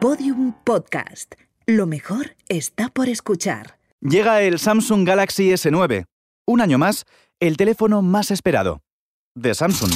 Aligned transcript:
Podium 0.00 0.52
Podcast. 0.62 1.34
Lo 1.66 1.86
mejor 1.86 2.36
está 2.48 2.88
por 2.88 3.08
escuchar. 3.08 3.78
Llega 4.00 4.42
el 4.42 4.60
Samsung 4.60 5.04
Galaxy 5.04 5.50
S9. 5.50 6.04
Un 6.46 6.60
año 6.60 6.78
más, 6.78 7.04
el 7.40 7.56
teléfono 7.56 8.00
más 8.00 8.30
esperado. 8.30 8.80
De 9.34 9.54
Samsung. 9.54 9.90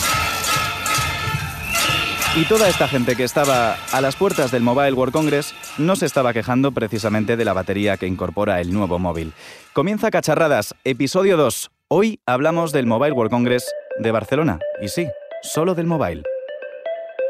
Y 2.34 2.44
toda 2.46 2.68
esta 2.68 2.88
gente 2.88 3.14
que 3.14 3.22
estaba 3.22 3.76
a 3.92 4.00
las 4.00 4.16
puertas 4.16 4.50
del 4.50 4.64
Mobile 4.64 4.92
World 4.94 5.12
Congress 5.12 5.54
no 5.78 5.94
se 5.94 6.06
estaba 6.06 6.32
quejando 6.32 6.72
precisamente 6.72 7.36
de 7.36 7.44
la 7.44 7.52
batería 7.52 7.96
que 7.96 8.08
incorpora 8.08 8.60
el 8.60 8.72
nuevo 8.72 8.98
móvil. 8.98 9.32
Comienza 9.72 10.10
Cacharradas, 10.10 10.74
episodio 10.82 11.36
2. 11.36 11.70
Hoy 11.86 12.18
hablamos 12.26 12.72
del 12.72 12.86
Mobile 12.86 13.12
World 13.12 13.30
Congress 13.30 13.72
de 14.00 14.10
Barcelona. 14.10 14.58
Y 14.80 14.88
sí, 14.88 15.06
solo 15.42 15.76
del 15.76 15.86
mobile. 15.86 16.24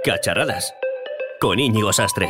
Cacharradas. 0.04 0.73
Con 1.43 1.59
Íñigo 1.59 1.93
Sastre. 1.93 2.29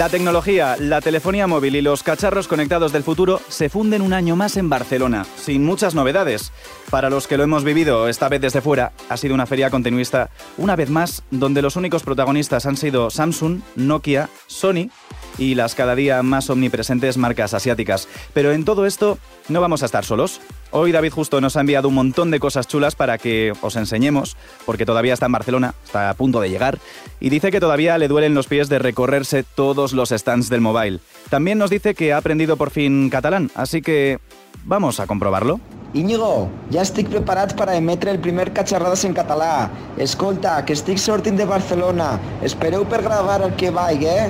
La 0.00 0.08
tecnología, 0.08 0.78
la 0.78 1.02
telefonía 1.02 1.46
móvil 1.46 1.76
y 1.76 1.82
los 1.82 2.02
cacharros 2.02 2.48
conectados 2.48 2.90
del 2.90 3.02
futuro 3.02 3.38
se 3.50 3.68
funden 3.68 4.00
un 4.00 4.14
año 4.14 4.34
más 4.34 4.56
en 4.56 4.70
Barcelona, 4.70 5.26
sin 5.36 5.62
muchas 5.62 5.94
novedades. 5.94 6.52
Para 6.88 7.10
los 7.10 7.26
que 7.26 7.36
lo 7.36 7.42
hemos 7.42 7.64
vivido 7.64 8.08
esta 8.08 8.30
vez 8.30 8.40
desde 8.40 8.62
fuera, 8.62 8.92
ha 9.10 9.18
sido 9.18 9.34
una 9.34 9.44
feria 9.44 9.68
continuista, 9.68 10.30
una 10.56 10.74
vez 10.74 10.88
más, 10.88 11.22
donde 11.30 11.60
los 11.60 11.76
únicos 11.76 12.02
protagonistas 12.02 12.64
han 12.64 12.78
sido 12.78 13.10
Samsung, 13.10 13.60
Nokia, 13.76 14.30
Sony 14.46 14.88
y 15.36 15.54
las 15.54 15.74
cada 15.74 15.94
día 15.94 16.22
más 16.22 16.48
omnipresentes 16.48 17.18
marcas 17.18 17.52
asiáticas. 17.52 18.08
Pero 18.32 18.52
en 18.52 18.64
todo 18.64 18.86
esto 18.86 19.18
no 19.50 19.60
vamos 19.60 19.82
a 19.82 19.86
estar 19.86 20.06
solos. 20.06 20.40
Hoy 20.72 20.92
David 20.92 21.12
Justo 21.12 21.40
nos 21.40 21.56
ha 21.56 21.60
enviado 21.60 21.88
un 21.88 21.94
montón 21.94 22.30
de 22.30 22.38
cosas 22.38 22.68
chulas 22.68 22.94
para 22.94 23.18
que 23.18 23.52
os 23.60 23.74
enseñemos, 23.74 24.36
porque 24.64 24.86
todavía 24.86 25.14
está 25.14 25.26
en 25.26 25.32
Barcelona, 25.32 25.74
está 25.84 26.10
a 26.10 26.14
punto 26.14 26.40
de 26.40 26.48
llegar, 26.48 26.78
y 27.18 27.28
dice 27.28 27.50
que 27.50 27.58
todavía 27.58 27.98
le 27.98 28.06
duelen 28.06 28.34
los 28.34 28.46
pies 28.46 28.68
de 28.68 28.78
recorrerse 28.78 29.42
todos 29.42 29.92
los 29.92 30.10
stands 30.10 30.48
del 30.48 30.60
mobile. 30.60 31.00
También 31.28 31.58
nos 31.58 31.70
dice 31.70 31.94
que 31.94 32.12
ha 32.12 32.18
aprendido 32.18 32.56
por 32.56 32.70
fin 32.70 33.10
catalán, 33.10 33.50
así 33.56 33.82
que 33.82 34.20
vamos 34.64 35.00
a 35.00 35.08
comprobarlo. 35.08 35.58
Íñigo, 35.92 36.48
ja 36.70 36.84
estic 36.86 37.08
preparat 37.10 37.56
per 37.58 37.66
a 37.72 37.74
emetre 37.74 38.12
el 38.12 38.20
primer 38.22 38.52
Catxarrades 38.54 39.02
en 39.08 39.14
català. 39.16 39.70
Escolta, 39.98 40.60
que 40.64 40.76
estic 40.78 41.02
sortint 41.02 41.34
de 41.34 41.48
Barcelona. 41.50 42.12
Espereu 42.46 42.84
per 42.86 43.02
gravar 43.02 43.40
el 43.42 43.56
que 43.58 43.72
vaig, 43.74 44.04
eh? 44.06 44.28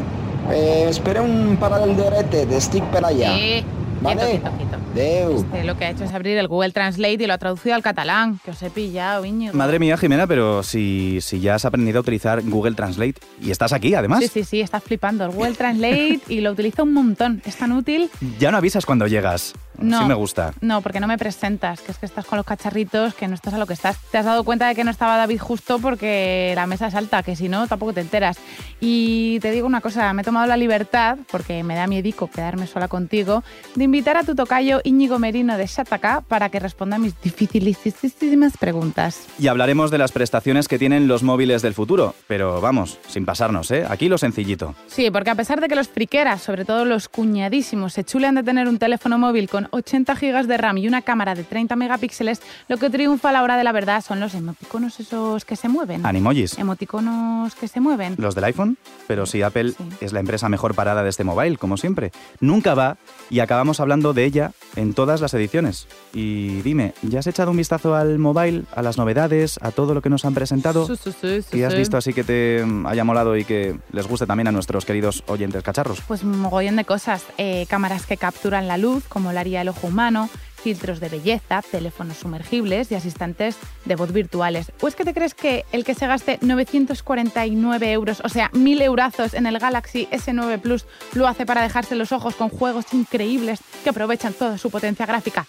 eh 0.49 0.87
espera 0.89 1.21
un 1.21 1.59
parell 1.61 1.93
d'horetes, 1.99 2.49
estic 2.63 2.89
per 2.95 3.05
allà. 3.05 3.35
Sí, 3.37 3.61
Vale. 4.01 4.20
quieto, 4.20 4.51
quieto, 4.56 4.56
quieto. 4.56 4.77
Adeu. 4.93 5.37
Este 5.41 5.65
lo 5.65 5.77
que 5.77 5.84
ha 5.84 5.91
hecho 5.91 6.05
es 6.05 6.12
abrir 6.12 6.37
el 6.39 6.48
Google 6.48 6.73
Translate 6.73 7.23
y 7.23 7.27
lo 7.27 7.34
ha 7.34 7.39
traducido 7.39 7.75
al 7.75 7.83
catalán, 7.83 8.41
que 8.45 8.51
os 8.51 8.62
he 8.62 8.70
pillado, 8.70 9.25
Íñigo. 9.25 9.55
Madre 9.55 9.79
mía, 9.79 9.97
Jimena, 9.97 10.27
pero 10.27 10.62
si, 10.62 11.19
si 11.20 11.41
ya 11.41 11.55
has 11.55 11.65
aprendido 11.65 11.98
a 11.98 12.01
utilizar 12.01 12.43
Google 12.43 12.75
Translate 12.75 13.15
y 13.41 13.51
estás 13.51 13.73
aquí, 13.73 13.95
además, 13.95 14.21
Sí, 14.21 14.28
sí, 14.28 14.45
sí, 14.45 14.61
estás 14.61 14.83
flipando. 14.83 15.25
El 15.25 15.31
Google 15.33 15.55
Translate 15.55 16.21
y 16.28 16.41
lo 16.41 16.53
utilizo 16.53 16.83
un 16.84 16.93
montón. 16.93 17.43
Es 17.45 17.56
tan 17.56 17.73
útil. 17.73 18.11
ya 18.39 18.51
no 18.51 18.56
avisas 18.56 18.84
cuando 18.87 19.06
llegas. 19.06 19.55
No. 19.81 20.00
Sí 20.00 20.05
me 20.05 20.14
gusta. 20.14 20.53
No, 20.61 20.81
porque 20.83 21.00
no 21.00 21.06
me 21.06 21.19
presentas, 21.19 21.81
que 21.81 21.92
es 21.92 21.98
que 21.98 22.06
estás 22.06 22.27
con 22.27 22.36
los 22.36 22.47
cacharritos, 22.47 23.14
que 23.14 23.28
no 23.28 23.34
estás 23.34 23.55
a 23.55 23.59
lo 23.59 23.67
que 23.67 23.73
estás. 23.73 23.98
Te 24.11 24.19
has 24.19 24.25
dado 24.25 24.45
cuenta 24.45 24.69
de 24.69 24.75
que 24.75 24.84
no 24.84 24.91
estaba 24.91 25.17
David 25.17 25.41
justo 25.41 25.78
porque 25.78 26.53
la 26.55 26.67
mesa 26.67 26.87
es 26.89 26.95
alta, 26.95 27.22
que 27.22 27.37
si 27.37 27.48
no, 27.48 27.67
tampoco 27.67 27.92
te 27.92 28.00
enteras. 28.00 28.39
Y 28.81 29.41
te 29.41 29.50
digo 29.50 29.67
una 29.67 29.81
cosa, 29.81 30.12
me 30.12 30.22
he 30.22 30.25
tomado 30.25 30.47
la 30.47 30.56
libertad, 30.56 31.19
porque 31.31 31.62
me 31.62 31.75
da 31.75 31.87
miedico 31.87 32.28
quedarme 32.28 32.67
sola 32.67 32.89
contigo, 32.89 33.42
de 33.75 33.84
invitar 33.84 34.17
a 34.17 34.25
tu 34.25 34.34
tocayo 34.34 34.81
Íñigo 34.84 35.19
Merino 35.19 35.56
de 35.56 35.67
Shataka 35.67 36.22
para 36.22 36.48
que 36.48 36.60
responda 36.60 36.97
a 36.97 36.99
mis 36.99 37.21
dificilísimas 37.21 38.56
preguntas. 38.59 39.26
Y 39.38 39.49
hablaremos 39.49 39.91
de 39.91 39.99
las 39.99 40.12
prestaciones 40.12 40.69
que 40.69 40.78
tienen 40.78 41.09
los 41.09 41.22
móviles 41.22 41.62
del 41.62 41.75
futuro. 41.75 42.15
Pero 42.26 42.60
vamos, 42.60 42.99
sin 43.09 43.25
pasarnos, 43.25 43.71
¿eh? 43.71 43.87
Aquí 43.88 44.09
lo 44.09 44.19
sencillito. 44.19 44.75
Sí, 44.87 45.10
porque 45.10 45.31
a 45.31 45.34
pesar 45.34 45.60
de 45.60 45.69
que 45.69 45.75
los 45.75 45.88
friqueras, 45.88 46.43
sobre 46.43 46.65
todo 46.65 46.84
los 46.84 47.09
cuñadísimos, 47.09 47.93
se 47.93 48.05
chulean 48.05 48.34
de 48.34 48.43
tener 48.43 48.69
un 48.69 48.78
teléfono 48.78 49.19
móvil 49.19 49.49
con 49.49 49.69
80 49.70 50.14
GB 50.14 50.47
de 50.47 50.56
RAM 50.56 50.78
y 50.78 50.88
una 50.88 51.03
cámara 51.03 51.34
de 51.34 51.44
30 51.44 51.76
megapíxeles, 51.76 52.41
lo 52.69 52.76
que 52.78 52.91
triunfa 52.91 53.31
a 53.31 53.32
la 53.32 53.42
hora 53.42 53.56
de 53.56 53.64
la 53.64 53.72
verdad 53.72 54.03
son 54.04 54.20
los 54.20 54.34
emoticonos 54.34 54.98
esos 55.00 55.44
que 55.44 55.56
se 55.56 55.69
mueven. 55.69 56.04
Animojis. 56.06 56.58
Emoticonos 56.58 57.54
que 57.54 57.69
se 57.69 57.81
mueven. 57.81 58.14
Los 58.19 58.34
del 58.34 58.44
iPhone, 58.44 58.76
pero 59.06 59.26
si 59.26 59.42
Apple 59.42 59.70
Sí. 59.72 59.76
es 60.00 60.12
la 60.12 60.20
empresa 60.20 60.48
mejor 60.48 60.75
parada 60.75 61.03
de 61.03 61.10
este 61.10 61.25
mobile, 61.25 61.56
como 61.56 61.76
siempre. 61.76 62.10
Nunca 62.41 62.75
va 62.75 62.97
y 63.31 63.41
acabamos 63.41 63.81
hablando 63.81 64.12
de 64.12 64.25
ella 64.25 64.53
en 64.76 64.94
todas 64.94 65.20
las 65.20 65.34
ediciones. 65.34 65.87
Y 66.12 66.62
dime, 66.62 66.94
¿ya 67.02 67.20
has 67.20 67.26
echado 67.26 67.50
un 67.50 67.56
vistazo 67.56 67.94
al 67.94 68.19
mobile, 68.19 68.64
a 68.75 68.82
las 68.82 68.98
novedades, 68.98 69.58
a 69.62 69.70
todo 69.70 69.94
lo 69.94 70.02
que 70.02 70.10
nos 70.10 70.25
han 70.25 70.34
presentado? 70.34 70.87
Sí, 70.87 70.97
sí, 70.97 71.12
sí, 71.20 71.42
sí, 71.42 71.48
¿Qué 71.52 71.66
has 71.66 71.72
sí. 71.72 71.78
visto 71.78 71.97
así 71.97 72.12
que 72.12 72.25
te 72.25 72.64
haya 72.87 73.04
molado 73.04 73.37
y 73.37 73.44
que 73.44 73.78
les 73.92 74.06
guste 74.08 74.26
también 74.26 74.48
a 74.48 74.52
nuestros 74.52 74.84
queridos 74.84 75.22
oyentes 75.26 75.62
cacharros? 75.62 76.00
Pues 76.08 76.22
un 76.22 76.38
mogollón 76.38 76.76
de 76.76 76.84
cosas. 76.84 77.25
Eh, 77.38 77.66
cámaras 77.69 78.06
que 78.06 78.16
capturan 78.16 78.66
la 78.69 78.76
luz, 78.78 79.04
como 79.08 79.32
lo 79.32 79.38
haría 79.38 79.59
el 79.60 79.69
ojo 79.69 79.87
humano, 79.87 80.28
filtros 80.60 81.00
de 81.00 81.09
belleza, 81.09 81.62
teléfonos 81.62 82.19
sumergibles 82.19 82.93
y 82.93 82.94
asistentes 82.94 83.56
de 83.84 83.97
voz 83.97 84.12
virtuales. 84.12 84.72
¿O 84.81 84.88
es 84.88 84.94
que 84.94 85.04
te 85.04 85.15
crees 85.15 85.34
que 85.34 85.65
el 85.72 85.84
que 85.84 85.94
se 85.94 86.06
gaste 86.06 86.38
949 86.43 87.93
euros, 87.93 88.20
o 88.25 88.28
sea, 88.28 88.50
1000 88.53 88.82
eurazos 88.82 89.34
en 89.34 89.47
el 89.47 89.59
Galaxy 89.59 90.06
S9 90.10 90.60
Plus, 90.60 90.87
lo 91.15 91.26
hace 91.26 91.47
para 91.47 91.62
dejarse 91.62 91.97
los 91.97 92.12
ojos 92.12 92.37
con 92.37 92.49
juegos 92.49 92.93
increíbles 92.93 93.60
que 93.82 93.91
aprovechan 93.91 94.34
toda 94.34 94.59
su 94.59 94.70
potencia 94.70 95.06
gráfica? 95.06 95.47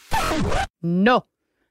No. 0.82 1.28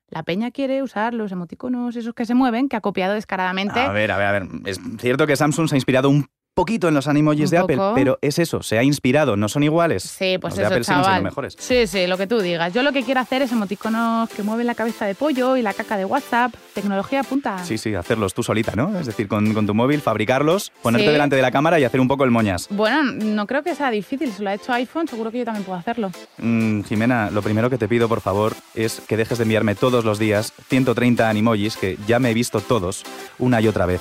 La 0.08 0.24
peña 0.24 0.50
quiere 0.50 0.82
usar 0.82 1.14
los 1.14 1.30
emoticonos 1.30 1.94
esos 1.94 2.14
que 2.14 2.26
se 2.26 2.34
mueven, 2.34 2.68
que 2.68 2.76
ha 2.76 2.80
copiado 2.80 3.14
descaradamente. 3.14 3.78
A 3.78 3.92
ver, 3.92 4.10
a 4.10 4.18
ver, 4.18 4.26
a 4.26 4.32
ver. 4.32 4.48
Es 4.66 4.80
cierto 4.98 5.26
que 5.26 5.36
Samsung 5.36 5.68
se 5.68 5.76
ha 5.76 5.78
inspirado 5.78 6.10
un 6.10 6.26
poquito 6.60 6.88
en 6.88 6.94
los 6.94 7.09
animojis 7.09 7.50
de 7.50 7.59
Apple, 7.59 7.78
pero 7.94 8.19
es 8.21 8.38
eso, 8.38 8.62
se 8.62 8.78
ha 8.78 8.82
inspirado, 8.82 9.37
no 9.37 9.48
son 9.48 9.62
iguales. 9.62 10.03
Sí, 10.03 10.37
pues 10.38 10.53
los 10.53 10.59
de 10.59 10.62
eso, 10.65 10.72
Apple 10.75 10.84
siguen 10.84 11.00
chaval. 11.03 11.12
siendo 11.15 11.31
mejores. 11.31 11.56
Sí, 11.59 11.87
sí, 11.87 12.06
lo 12.06 12.19
que 12.19 12.26
tú 12.26 12.41
digas. 12.41 12.72
Yo 12.75 12.82
lo 12.82 12.93
que 12.93 13.03
quiero 13.03 13.21
hacer 13.21 13.43
es 13.43 13.53
emoticonos 13.53 14.28
que 14.31 14.43
mueven 14.43 14.66
la 14.66 14.75
cabeza 14.75 15.06
de 15.06 15.15
pollo 15.15 15.56
y 15.56 15.62
la 15.62 15.72
caca 15.72 15.97
de 15.97 16.04
WhatsApp. 16.04 16.53
Tecnología 16.75 17.22
punta. 17.22 17.65
Sí, 17.65 17.78
sí, 17.78 17.94
hacerlos 17.94 18.34
tú 18.34 18.43
solita, 18.43 18.72
¿no? 18.76 18.98
Es 18.98 19.06
decir, 19.06 19.26
con, 19.28 19.54
con 19.54 19.66
tu 19.66 19.75
móvil, 19.75 20.00
fabricarlos, 20.00 20.71
ponerte 20.82 21.06
Sí. 21.06 21.12
delante 21.12 21.37
de 21.37 21.43
la 21.43 21.50
cámara 21.50 21.81
y 21.81 21.84
hacer 21.84 22.00
un 22.00 22.09
poco 22.09 22.25
el 22.25 22.31
moñas. 22.31 22.66
Bueno, 22.71 23.03
no 23.04 23.47
creo 23.47 23.62
que 23.62 23.75
sea 23.75 23.91
difícil. 23.91 24.31
Si 24.32 24.42
lo 24.42 24.50
ha 24.50 24.54
hecho 24.54 24.72
iPhone, 24.72 25.09
seguro 25.09 25.31
que 25.31 25.38
yo 25.38 25.44
también 25.44 25.65
puedo 25.65 25.78
hacerlo. 25.78 26.10
Mm, 26.38 26.82
Jimena, 26.82 27.31
lo 27.31 27.41
primero 27.42 27.71
que 27.71 27.78
te 27.78 27.88
pido, 27.88 28.09
por 28.09 28.21
favor, 28.21 28.54
es 28.75 29.00
que 29.09 29.16
dejes 29.16 29.38
de 29.38 29.44
enviarme 29.44 29.75
todos 29.75 30.04
los 30.04 30.19
días 30.19 30.53
130 30.69 31.28
animojis, 31.28 31.77
que 31.77 31.97
ya 32.06 32.19
me 32.19 32.31
he 32.31 32.34
visto 32.34 32.60
todos, 32.60 33.04
una 33.38 33.60
y 33.60 33.69
otra 33.69 33.87
vez. 33.87 34.00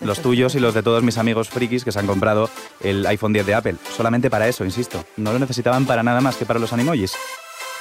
Los 0.00 0.20
tuyos 0.20 0.54
y 0.54 0.60
los 0.60 0.74
de 0.74 0.82
todos 0.82 1.02
mis 1.02 1.18
amigos 1.18 1.48
frikis 1.48 1.84
que 1.84 1.92
se 1.92 1.98
han 1.98 2.06
comprado 2.06 2.48
el 2.80 3.06
iPhone 3.06 3.32
10 3.32 3.46
de 3.46 3.54
Apple. 3.54 3.76
Solamente 3.96 4.30
para 4.30 4.48
eso, 4.48 4.64
insisto. 4.64 5.04
No 5.16 5.32
lo 5.32 5.38
necesitaban 5.38 5.86
para 5.86 6.02
nada 6.02 6.20
más 6.20 6.36
que 6.36 6.46
para 6.46 6.58
los 6.58 6.72
animojis. 6.72 7.14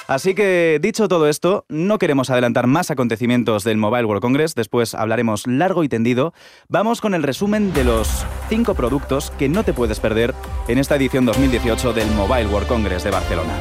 Así 0.08 0.36
que, 0.36 0.80
dicho 0.82 1.10
todo 1.10 1.28
esto, 1.28 1.66
no 1.68 1.98
queremos 1.98 2.30
adelantar 2.30 2.66
más 2.66 2.90
acontecimientos 2.92 3.66
del 3.66 3.76
Mobile 3.76 4.06
World 4.06 4.22
Congress, 4.22 4.56
después 4.56 4.96
hablaremos 4.96 5.46
largo 5.48 5.84
y 5.84 5.90
tendido. 5.90 6.34
Vamos 6.70 7.02
con 7.02 7.14
el 7.14 7.24
resumen 7.24 7.74
de 7.74 7.84
los 7.84 8.26
cinco 8.48 8.74
productos 8.74 9.32
que 9.32 9.50
no 9.50 9.64
te 9.64 9.74
puedes 9.74 10.00
perder 10.00 10.34
en 10.70 10.78
esta 10.78 10.96
edición 10.96 11.26
2018 11.26 11.92
del 11.92 12.10
Mobile 12.12 12.48
World 12.48 12.70
Congress 12.70 13.04
de 13.04 13.12
Barcelona. 13.12 13.54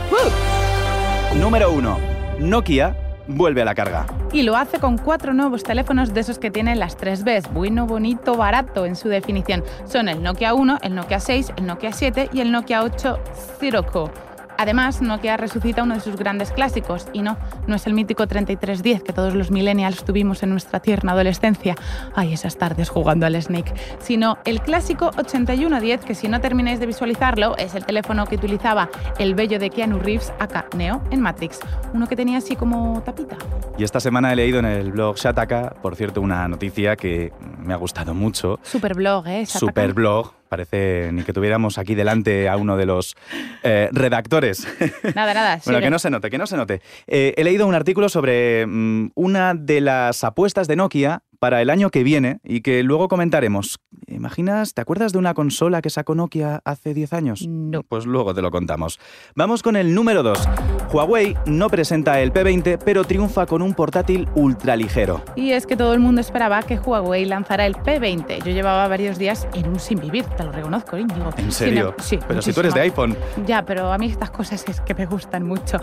Número 1.34 1.72
1. 1.72 1.98
Nokia 2.38 3.05
vuelve 3.28 3.62
a 3.62 3.64
la 3.64 3.74
carga. 3.74 4.06
Y 4.32 4.42
lo 4.42 4.56
hace 4.56 4.78
con 4.78 4.98
cuatro 4.98 5.34
nuevos 5.34 5.62
teléfonos 5.62 6.14
de 6.14 6.20
esos 6.20 6.38
que 6.38 6.50
tienen 6.50 6.78
las 6.78 6.96
3 6.96 7.24
Bs. 7.24 7.52
Bueno, 7.52 7.86
bonito, 7.86 8.36
barato 8.36 8.86
en 8.86 8.96
su 8.96 9.08
definición. 9.08 9.64
Son 9.86 10.08
el 10.08 10.22
Nokia 10.22 10.54
1, 10.54 10.78
el 10.82 10.94
Nokia 10.94 11.20
6, 11.20 11.52
el 11.56 11.66
Nokia 11.66 11.92
7 11.92 12.30
y 12.32 12.40
el 12.40 12.52
Nokia 12.52 12.82
8 12.82 13.18
Sirocco. 13.58 14.10
Además, 14.58 15.02
Nokia 15.02 15.36
resucita 15.36 15.82
uno 15.82 15.94
de 15.94 16.00
sus 16.00 16.16
grandes 16.16 16.50
clásicos, 16.50 17.08
y 17.12 17.22
no, 17.22 17.36
no 17.66 17.76
es 17.76 17.86
el 17.86 17.94
mítico 17.94 18.26
3310 18.26 19.02
que 19.02 19.12
todos 19.12 19.34
los 19.34 19.50
millennials 19.50 20.04
tuvimos 20.04 20.42
en 20.42 20.50
nuestra 20.50 20.80
tierna 20.80 21.12
adolescencia, 21.12 21.74
ay, 22.14 22.32
esas 22.32 22.56
tardes 22.56 22.88
jugando 22.88 23.26
al 23.26 23.40
Snake, 23.40 23.74
sino 23.98 24.38
el 24.44 24.60
clásico 24.60 25.10
8110 25.16 26.04
que 26.04 26.14
si 26.14 26.28
no 26.28 26.40
termináis 26.40 26.80
de 26.80 26.86
visualizarlo, 26.86 27.56
es 27.56 27.74
el 27.74 27.84
teléfono 27.84 28.26
que 28.26 28.36
utilizaba 28.36 28.88
el 29.18 29.34
bello 29.34 29.58
de 29.58 29.70
Keanu 29.70 29.98
Reeves, 29.98 30.32
acá 30.38 30.66
Neo, 30.76 31.02
en 31.10 31.20
Matrix, 31.20 31.60
uno 31.92 32.06
que 32.06 32.16
tenía 32.16 32.38
así 32.38 32.56
como 32.56 33.02
tapita. 33.02 33.36
Y 33.78 33.84
esta 33.84 34.00
semana 34.00 34.32
he 34.32 34.36
leído 34.36 34.58
en 34.58 34.64
el 34.64 34.92
blog 34.92 35.16
Shataka, 35.16 35.76
por 35.82 35.96
cierto, 35.96 36.20
una 36.20 36.48
noticia 36.48 36.96
que 36.96 37.32
me 37.58 37.74
ha 37.74 37.76
gustado 37.76 38.14
mucho. 38.14 38.58
Super 38.62 38.94
blog, 38.94 39.26
¿eh? 39.26 39.44
Shataka. 39.44 39.58
Super 39.58 39.92
blog. 39.92 40.35
Parece 40.48 41.10
ni 41.12 41.22
que 41.22 41.32
tuviéramos 41.32 41.78
aquí 41.78 41.94
delante 41.94 42.48
a 42.48 42.56
uno 42.56 42.76
de 42.76 42.86
los 42.86 43.16
eh, 43.62 43.88
redactores. 43.92 44.66
Nada, 45.14 45.34
nada. 45.34 45.60
bueno, 45.64 45.80
que 45.80 45.90
no 45.90 45.98
se 45.98 46.10
note, 46.10 46.30
que 46.30 46.38
no 46.38 46.46
se 46.46 46.56
note. 46.56 46.80
Eh, 47.06 47.34
he 47.36 47.44
leído 47.44 47.66
un 47.66 47.74
artículo 47.74 48.08
sobre 48.08 48.66
mm, 48.66 49.10
una 49.14 49.54
de 49.54 49.80
las 49.80 50.24
apuestas 50.24 50.68
de 50.68 50.76
Nokia 50.76 51.22
para 51.38 51.62
el 51.62 51.70
año 51.70 51.90
que 51.90 52.02
viene 52.02 52.40
y 52.44 52.60
que 52.60 52.82
luego 52.82 53.08
comentaremos. 53.08 53.78
¿Imaginas? 54.08 54.72
¿Te 54.72 54.80
acuerdas 54.80 55.12
de 55.12 55.18
una 55.18 55.34
consola 55.34 55.82
que 55.82 55.90
sacó 55.90 56.14
Nokia 56.14 56.60
hace 56.64 56.94
10 56.94 57.12
años? 57.12 57.44
No. 57.48 57.82
Pues 57.82 58.06
luego 58.06 58.32
te 58.34 58.40
lo 58.40 58.52
contamos. 58.52 59.00
Vamos 59.34 59.62
con 59.64 59.74
el 59.74 59.94
número 59.94 60.22
2. 60.22 60.38
Huawei 60.92 61.36
no 61.46 61.68
presenta 61.68 62.20
el 62.20 62.32
P20, 62.32 62.78
pero 62.84 63.02
triunfa 63.04 63.46
con 63.46 63.62
un 63.62 63.74
portátil 63.74 64.28
ultraligero. 64.36 65.22
Y 65.34 65.50
es 65.50 65.66
que 65.66 65.76
todo 65.76 65.92
el 65.92 65.98
mundo 65.98 66.20
esperaba 66.20 66.62
que 66.62 66.78
Huawei 66.78 67.24
lanzara 67.24 67.66
el 67.66 67.74
P20. 67.74 68.44
Yo 68.44 68.52
llevaba 68.52 68.86
varios 68.86 69.18
días 69.18 69.48
en 69.54 69.68
un 69.68 69.80
sin 69.80 69.98
vivir, 69.98 70.24
te 70.24 70.44
lo 70.44 70.52
reconozco, 70.52 70.96
Íñigo. 70.96 71.30
¿En 71.36 71.50
serio? 71.50 71.94
Sin- 71.98 72.20
sí. 72.20 72.24
Pero 72.28 72.40
si 72.42 72.52
tú 72.52 72.60
eres 72.60 72.74
de 72.74 72.82
iPhone. 72.82 73.16
Ya, 73.44 73.64
pero 73.64 73.92
a 73.92 73.98
mí 73.98 74.06
estas 74.06 74.30
cosas 74.30 74.64
es 74.68 74.80
que 74.82 74.94
me 74.94 75.06
gustan 75.06 75.44
mucho. 75.44 75.78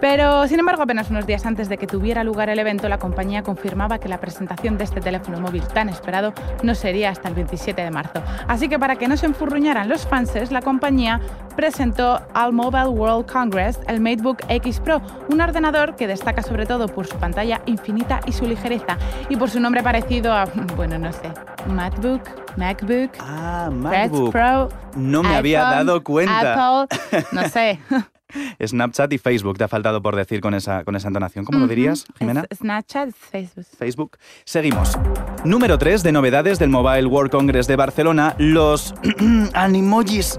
Pero, 0.00 0.46
sin 0.48 0.58
embargo, 0.58 0.82
apenas 0.82 1.08
unos 1.10 1.24
días 1.26 1.46
antes 1.46 1.68
de 1.68 1.78
que 1.78 1.86
tuviera 1.86 2.24
lugar 2.24 2.48
el 2.48 2.58
evento, 2.58 2.88
la 2.88 2.98
compañía 2.98 3.44
confirmaba 3.44 3.98
que 4.00 4.08
la 4.08 4.18
presentación 4.18 4.76
de 4.76 4.84
este 4.84 5.00
teléfono 5.00 5.40
móvil 5.40 5.62
tan 5.62 5.88
esperado 5.88 6.32
no 6.64 6.74
sería 6.74 7.10
hasta 7.10 7.28
el 7.28 7.34
27 7.60 7.82
de 7.82 7.90
marzo. 7.90 8.22
Así 8.48 8.68
que 8.68 8.78
para 8.78 8.96
que 8.96 9.06
no 9.08 9.16
se 9.16 9.26
enfurruñaran 9.26 9.88
los 9.88 10.06
fanses, 10.06 10.50
la 10.50 10.62
compañía 10.62 11.20
presentó 11.56 12.20
al 12.32 12.52
Mobile 12.52 12.88
World 12.88 13.30
Congress 13.30 13.78
el 13.86 14.00
MateBook 14.00 14.38
X 14.48 14.80
Pro, 14.80 15.02
un 15.28 15.40
ordenador 15.40 15.94
que 15.96 16.06
destaca 16.06 16.42
sobre 16.42 16.64
todo 16.66 16.88
por 16.88 17.06
su 17.06 17.16
pantalla 17.18 17.60
infinita 17.66 18.20
y 18.26 18.32
su 18.32 18.46
ligereza, 18.46 18.96
y 19.28 19.36
por 19.36 19.50
su 19.50 19.60
nombre 19.60 19.82
parecido 19.82 20.32
a, 20.32 20.44
bueno, 20.76 20.98
no 20.98 21.12
sé, 21.12 21.30
MacBook, 21.66 22.22
MacBook, 22.56 23.10
Ah, 23.20 23.68
MacBook. 23.72 24.32
Pro. 24.32 24.68
No 24.96 25.22
me 25.22 25.36
había 25.36 25.68
iPhone, 25.68 25.86
dado 25.86 26.02
cuenta. 26.02 26.82
Apple, 26.82 26.96
no 27.32 27.48
sé. 27.48 27.78
Snapchat 28.64 29.12
y 29.12 29.18
Facebook 29.18 29.58
te 29.58 29.64
ha 29.64 29.68
faltado 29.68 30.02
por 30.02 30.16
decir 30.16 30.40
con 30.40 30.54
esa, 30.54 30.84
con 30.84 30.96
esa 30.96 31.08
entonación. 31.08 31.44
¿Cómo 31.44 31.58
lo 31.60 31.66
dirías. 31.66 32.04
Jimena? 32.18 32.44
Es- 32.50 32.58
Snapchat, 32.58 33.10
Facebook. 33.12 33.66
Facebook. 33.78 34.18
Seguimos. 34.44 34.98
Número 35.44 35.78
3 35.78 36.02
de 36.02 36.12
novedades 36.12 36.58
del 36.58 36.70
Mobile 36.70 37.06
World 37.06 37.30
Congress 37.30 37.66
de 37.66 37.76
Barcelona, 37.76 38.34
los 38.38 38.94
animojis 39.54 40.38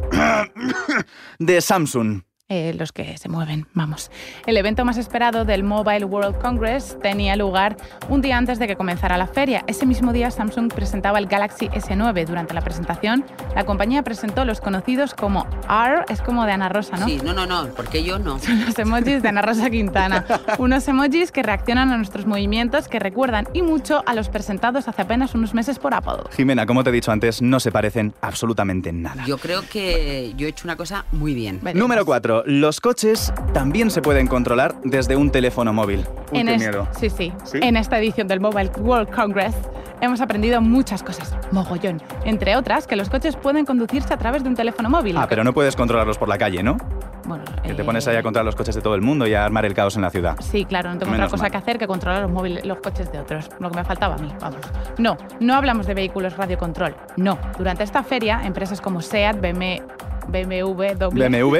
de 1.39 1.61
Samsung. 1.61 2.21
Eh, 2.53 2.73
los 2.77 2.91
que 2.91 3.17
se 3.17 3.29
mueven, 3.29 3.65
vamos. 3.73 4.11
El 4.45 4.57
evento 4.57 4.83
más 4.83 4.97
esperado 4.97 5.45
del 5.45 5.63
Mobile 5.63 6.03
World 6.03 6.37
Congress 6.41 6.97
tenía 7.01 7.37
lugar 7.37 7.77
un 8.09 8.21
día 8.21 8.37
antes 8.37 8.59
de 8.59 8.67
que 8.67 8.75
comenzara 8.75 9.17
la 9.17 9.27
feria. 9.27 9.63
Ese 9.67 9.85
mismo 9.85 10.11
día 10.11 10.29
Samsung 10.31 10.67
presentaba 10.67 11.17
el 11.19 11.27
Galaxy 11.27 11.69
S9. 11.69 12.25
Durante 12.25 12.53
la 12.53 12.59
presentación, 12.59 13.23
la 13.55 13.63
compañía 13.63 14.03
presentó 14.03 14.43
los 14.43 14.59
conocidos 14.59 15.13
como 15.13 15.47
R, 15.69 16.03
es 16.09 16.21
como 16.21 16.45
de 16.45 16.51
Ana 16.51 16.67
Rosa, 16.67 16.97
¿no? 16.97 17.05
Sí, 17.05 17.21
no, 17.23 17.31
no, 17.31 17.45
no, 17.45 17.69
porque 17.73 18.03
yo 18.03 18.19
no. 18.19 18.37
Los 18.65 18.77
emojis 18.77 19.21
de 19.21 19.29
Ana 19.29 19.43
Rosa 19.43 19.69
Quintana. 19.69 20.25
Unos 20.57 20.85
emojis 20.89 21.31
que 21.31 21.43
reaccionan 21.43 21.89
a 21.93 21.95
nuestros 21.95 22.25
movimientos, 22.25 22.89
que 22.89 22.99
recuerdan 22.99 23.47
y 23.53 23.61
mucho 23.61 24.03
a 24.05 24.13
los 24.13 24.27
presentados 24.27 24.89
hace 24.89 25.03
apenas 25.03 25.33
unos 25.35 25.53
meses 25.53 25.79
por 25.79 25.93
Apple. 25.93 26.23
Jimena, 26.35 26.65
como 26.65 26.83
te 26.83 26.89
he 26.89 26.93
dicho 26.93 27.13
antes, 27.13 27.41
no 27.41 27.61
se 27.61 27.71
parecen 27.71 28.13
absolutamente 28.19 28.89
en 28.89 29.03
nada. 29.03 29.23
Yo 29.25 29.37
creo 29.37 29.61
que 29.61 30.33
yo 30.35 30.47
he 30.47 30.49
hecho 30.49 30.65
una 30.65 30.75
cosa 30.75 31.05
muy 31.13 31.33
bien. 31.33 31.59
Veremos. 31.61 31.81
Número 31.81 32.05
4. 32.05 32.40
Los 32.45 32.79
coches 32.81 33.33
también 33.53 33.91
se 33.91 34.01
pueden 34.01 34.27
controlar 34.27 34.75
desde 34.83 35.15
un 35.15 35.31
teléfono 35.31 35.73
móvil. 35.73 36.05
Uy, 36.31 36.39
en 36.39 36.47
qué 36.47 36.55
es- 36.55 36.61
miedo. 36.61 36.87
Sí, 36.99 37.09
sí, 37.09 37.33
¿Sí? 37.43 37.59
En 37.61 37.77
esta 37.77 37.97
edición 37.99 38.27
del 38.27 38.39
Mobile 38.39 38.71
World 38.79 39.09
Congress 39.09 39.55
hemos 40.01 40.19
aprendido 40.21 40.61
muchas 40.61 41.03
cosas, 41.03 41.35
mogollón. 41.51 42.01
Entre 42.25 42.55
otras, 42.55 42.87
que 42.87 42.95
los 42.95 43.09
coches 43.09 43.35
pueden 43.35 43.65
conducirse 43.65 44.13
a 44.13 44.17
través 44.17 44.43
de 44.43 44.49
un 44.49 44.55
teléfono 44.55 44.89
móvil. 44.89 45.15
Ah, 45.17 45.27
pero 45.29 45.43
no 45.43 45.53
puedes 45.53 45.75
controlarlos 45.75 46.17
por 46.17 46.27
la 46.27 46.37
calle, 46.37 46.63
¿no? 46.63 46.77
Bueno, 47.25 47.43
Que 47.63 47.75
te 47.75 47.81
eh, 47.83 47.85
pones 47.85 48.07
ahí 48.07 48.15
a 48.15 48.23
controlar 48.23 48.45
los 48.45 48.55
coches 48.55 48.73
de 48.73 48.81
todo 48.81 48.95
el 48.95 49.01
mundo 49.01 49.27
y 49.27 49.35
a 49.35 49.45
armar 49.45 49.63
el 49.65 49.75
caos 49.75 49.95
en 49.95 50.01
la 50.01 50.09
ciudad. 50.09 50.35
Sí, 50.39 50.65
claro, 50.65 50.91
no 50.91 50.97
tengo 50.97 51.11
Menos 51.11 51.27
otra 51.27 51.31
cosa 51.31 51.43
mal. 51.43 51.51
que 51.51 51.57
hacer 51.57 51.77
que 51.77 51.85
controlar 51.87 52.23
los, 52.23 52.31
móviles, 52.31 52.65
los 52.65 52.79
coches 52.79 53.11
de 53.11 53.19
otros. 53.19 53.49
Lo 53.59 53.69
que 53.69 53.77
me 53.77 53.83
faltaba 53.83 54.15
a 54.15 54.17
mí, 54.17 54.33
vamos. 54.41 54.59
No, 54.97 55.17
no 55.39 55.53
hablamos 55.53 55.85
de 55.85 55.93
vehículos 55.93 56.35
radiocontrol. 56.35 56.95
No. 57.17 57.37
Durante 57.59 57.83
esta 57.83 58.01
feria, 58.03 58.41
empresas 58.43 58.81
como 58.81 59.01
SEAT, 59.01 59.39
BMW, 59.39 59.83
BMW, 60.27 60.83
BMW. 61.11 61.57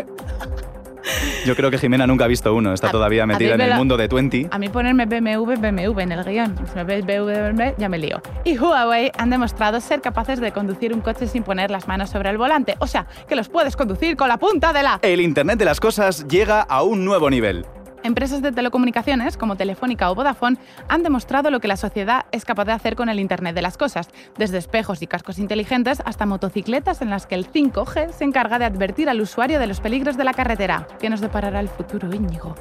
Yo 1.45 1.55
creo 1.55 1.71
que 1.71 1.77
Jimena 1.77 2.05
nunca 2.07 2.25
ha 2.25 2.27
visto 2.27 2.53
uno, 2.53 2.73
está 2.73 2.88
A- 2.88 2.91
todavía 2.91 3.25
metida 3.25 3.55
en 3.55 3.61
el 3.61 3.75
mundo 3.75 3.97
de 3.97 4.07
20. 4.07 4.47
A 4.51 4.57
mí 4.59 4.69
ponerme 4.69 5.05
BMW, 5.05 5.55
BMW 5.59 5.99
en 6.01 6.11
el 6.11 6.23
guion. 6.23 6.55
Si 6.67 6.75
me 6.75 6.83
ves 6.83 7.05
BMW, 7.05 7.73
ya 7.77 7.89
me 7.89 7.97
lío. 7.97 8.21
Y 8.43 8.57
Huawei 8.57 9.11
han 9.17 9.29
demostrado 9.29 9.79
ser 9.81 10.01
capaces 10.01 10.39
de 10.39 10.51
conducir 10.51 10.93
un 10.93 11.01
coche 11.01 11.27
sin 11.27 11.43
poner 11.43 11.71
las 11.71 11.88
manos 11.88 12.09
sobre 12.09 12.29
el 12.29 12.38
volante. 12.38 12.75
O 12.79 12.88
sea, 12.88 13.07
que 13.27 13.35
los 13.35 13.49
puedes 13.49 13.75
conducir 13.75 14.15
con 14.15 14.27
la 14.27 14.38
punta 14.38 14.71
de 14.73 14.83
la... 14.83 14.99
El 15.01 15.21
Internet 15.21 15.57
de 15.57 15.65
las 15.65 15.79
Cosas 15.79 16.27
llega 16.27 16.61
a 16.61 16.83
un 16.83 17.03
nuevo 17.05 17.29
nivel. 17.29 17.65
Empresas 18.03 18.42
de 18.42 18.51
telecomunicaciones 18.51 19.38
como 19.38 19.56
Telefónica 19.56 20.09
o 20.09 20.15
Vodafone 20.15 20.57
han 20.88 21.03
demostrado 21.03 21.51
lo 21.51 21.59
que 21.59 21.68
la 21.68 21.77
sociedad 21.77 22.25
es 22.31 22.45
capaz 22.45 22.65
de 22.65 22.71
hacer 22.71 22.95
con 22.95 23.09
el 23.09 23.19
Internet 23.19 23.53
de 23.53 23.62
las 23.62 23.77
cosas, 23.77 24.09
desde 24.38 24.57
espejos 24.57 25.01
y 25.01 25.07
cascos 25.07 25.38
inteligentes 25.38 26.01
hasta 26.03 26.25
motocicletas 26.25 27.01
en 27.01 27.12
las 27.12 27.27
que 27.27 27.36
el 27.36 27.51
5G 27.51 28.12
se 28.12 28.24
encarga 28.24 28.57
de 28.57 28.65
advertir 28.65 29.09
al 29.09 29.21
usuario 29.21 29.59
de 29.59 29.68
los 29.68 29.80
peligros 29.80 30.18
de 30.18 30.24
la 30.24 30.33
carretera. 30.33 30.88
¿Qué 31.00 31.09
nos 31.09 31.21
deparará 31.21 31.59
el 31.59 31.69
futuro, 31.69 32.12
Íñigo? 32.13 32.56